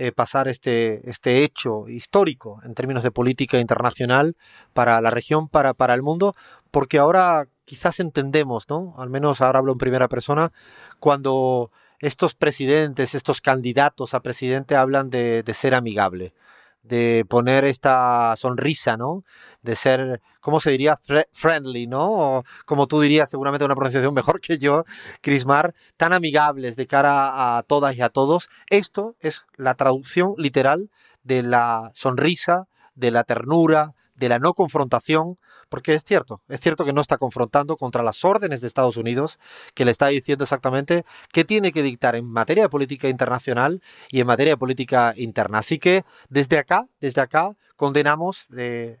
eh, 0.00 0.12
pasar 0.12 0.46
este, 0.46 1.10
este 1.10 1.42
hecho 1.42 1.88
histórico 1.88 2.60
en 2.64 2.74
términos 2.74 3.02
de 3.02 3.10
política 3.10 3.58
internacional 3.58 4.36
para 4.72 5.00
la 5.00 5.10
región, 5.10 5.48
para, 5.48 5.74
para 5.74 5.94
el 5.94 6.02
mundo, 6.02 6.36
porque 6.70 6.98
ahora 6.98 7.48
quizás 7.64 7.98
entendemos, 7.98 8.68
¿no? 8.68 8.94
Al 8.96 9.10
menos 9.10 9.40
ahora 9.40 9.58
hablo 9.58 9.72
en 9.72 9.78
primera 9.78 10.08
persona, 10.08 10.52
cuando 11.00 11.72
estos 11.98 12.34
presidentes, 12.34 13.16
estos 13.16 13.40
candidatos 13.40 14.14
a 14.14 14.20
presidente 14.20 14.76
hablan 14.76 15.10
de, 15.10 15.42
de 15.42 15.54
ser 15.54 15.74
amigable 15.74 16.32
de 16.88 17.24
poner 17.28 17.64
esta 17.64 18.34
sonrisa, 18.36 18.96
¿no? 18.96 19.24
De 19.62 19.76
ser, 19.76 20.20
¿cómo 20.40 20.60
se 20.60 20.70
diría? 20.70 20.98
Friendly, 21.32 21.86
¿no? 21.86 22.10
O, 22.10 22.44
como 22.64 22.86
tú 22.86 23.00
dirías, 23.00 23.30
seguramente 23.30 23.64
una 23.64 23.74
pronunciación 23.74 24.14
mejor 24.14 24.40
que 24.40 24.58
yo, 24.58 24.84
Crismar, 25.20 25.74
tan 25.96 26.12
amigables 26.12 26.76
de 26.76 26.86
cara 26.86 27.58
a 27.58 27.62
todas 27.62 27.96
y 27.96 28.02
a 28.02 28.08
todos. 28.08 28.48
Esto 28.70 29.16
es 29.20 29.46
la 29.56 29.74
traducción 29.74 30.34
literal 30.36 30.90
de 31.22 31.42
la 31.42 31.90
sonrisa, 31.94 32.66
de 32.94 33.10
la 33.10 33.24
ternura, 33.24 33.94
de 34.14 34.28
la 34.28 34.38
no 34.38 34.54
confrontación 34.54 35.38
porque 35.68 35.94
es 35.94 36.04
cierto, 36.04 36.42
es 36.48 36.60
cierto 36.60 36.84
que 36.84 36.92
no 36.92 37.00
está 37.00 37.18
confrontando 37.18 37.76
contra 37.76 38.02
las 38.02 38.24
órdenes 38.24 38.60
de 38.60 38.66
Estados 38.66 38.96
Unidos, 38.96 39.38
que 39.74 39.84
le 39.84 39.90
está 39.90 40.08
diciendo 40.08 40.44
exactamente 40.44 41.04
qué 41.32 41.44
tiene 41.44 41.72
que 41.72 41.82
dictar 41.82 42.16
en 42.16 42.24
materia 42.24 42.64
de 42.64 42.68
política 42.68 43.08
internacional 43.08 43.82
y 44.10 44.20
en 44.20 44.26
materia 44.26 44.54
de 44.54 44.56
política 44.56 45.14
interna. 45.16 45.58
Así 45.58 45.78
que 45.78 46.04
desde 46.28 46.58
acá, 46.58 46.86
desde 47.00 47.20
acá, 47.20 47.56
condenamos 47.76 48.46
de, 48.48 49.00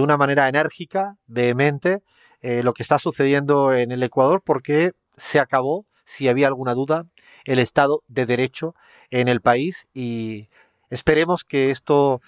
una 0.00 0.16
manera 0.16 0.48
enérgica, 0.48 1.16
vehemente, 1.26 2.02
eh, 2.40 2.62
lo 2.62 2.72
que 2.74 2.82
está 2.82 2.98
sucediendo 2.98 3.74
en 3.74 3.92
el 3.92 4.02
Ecuador, 4.02 4.42
porque 4.44 4.92
se 5.16 5.40
acabó, 5.40 5.86
si 6.04 6.28
había 6.28 6.46
alguna 6.46 6.74
duda, 6.74 7.06
el 7.44 7.58
Estado 7.58 8.02
de 8.08 8.26
Derecho 8.26 8.74
en 9.10 9.28
el 9.28 9.40
país 9.40 9.88
y 9.94 10.48
esperemos 10.90 11.44
que 11.44 11.70
esto 11.70 12.20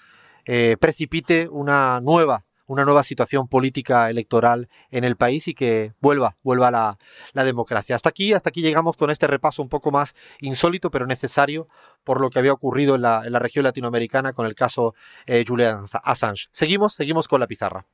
eh, 0.45 0.77
precipite 0.79 1.47
una 1.49 2.01
nueva 2.01 2.43
una 2.71 2.85
nueva 2.85 3.03
situación 3.03 3.49
política 3.49 4.09
electoral 4.09 4.69
en 4.91 5.03
el 5.03 5.17
país 5.17 5.47
y 5.49 5.53
que 5.53 5.93
vuelva, 5.99 6.37
vuelva 6.41 6.71
la, 6.71 6.97
la 7.33 7.43
democracia. 7.43 7.97
Hasta 7.97 8.09
aquí, 8.09 8.31
hasta 8.31 8.49
aquí 8.49 8.61
llegamos 8.61 8.95
con 8.95 9.09
este 9.09 9.27
repaso 9.27 9.61
un 9.61 9.67
poco 9.67 9.91
más 9.91 10.15
insólito, 10.39 10.89
pero 10.89 11.05
necesario 11.05 11.67
por 12.05 12.21
lo 12.21 12.29
que 12.29 12.39
había 12.39 12.53
ocurrido 12.53 12.95
en 12.95 13.01
la, 13.01 13.23
en 13.25 13.33
la 13.33 13.39
región 13.39 13.63
latinoamericana 13.63 14.31
con 14.31 14.45
el 14.45 14.55
caso 14.55 14.95
eh, 15.25 15.43
Julian 15.45 15.83
Assange. 16.03 16.47
Seguimos, 16.53 16.93
seguimos 16.93 17.27
con 17.27 17.41
la 17.41 17.47
pizarra. 17.47 17.85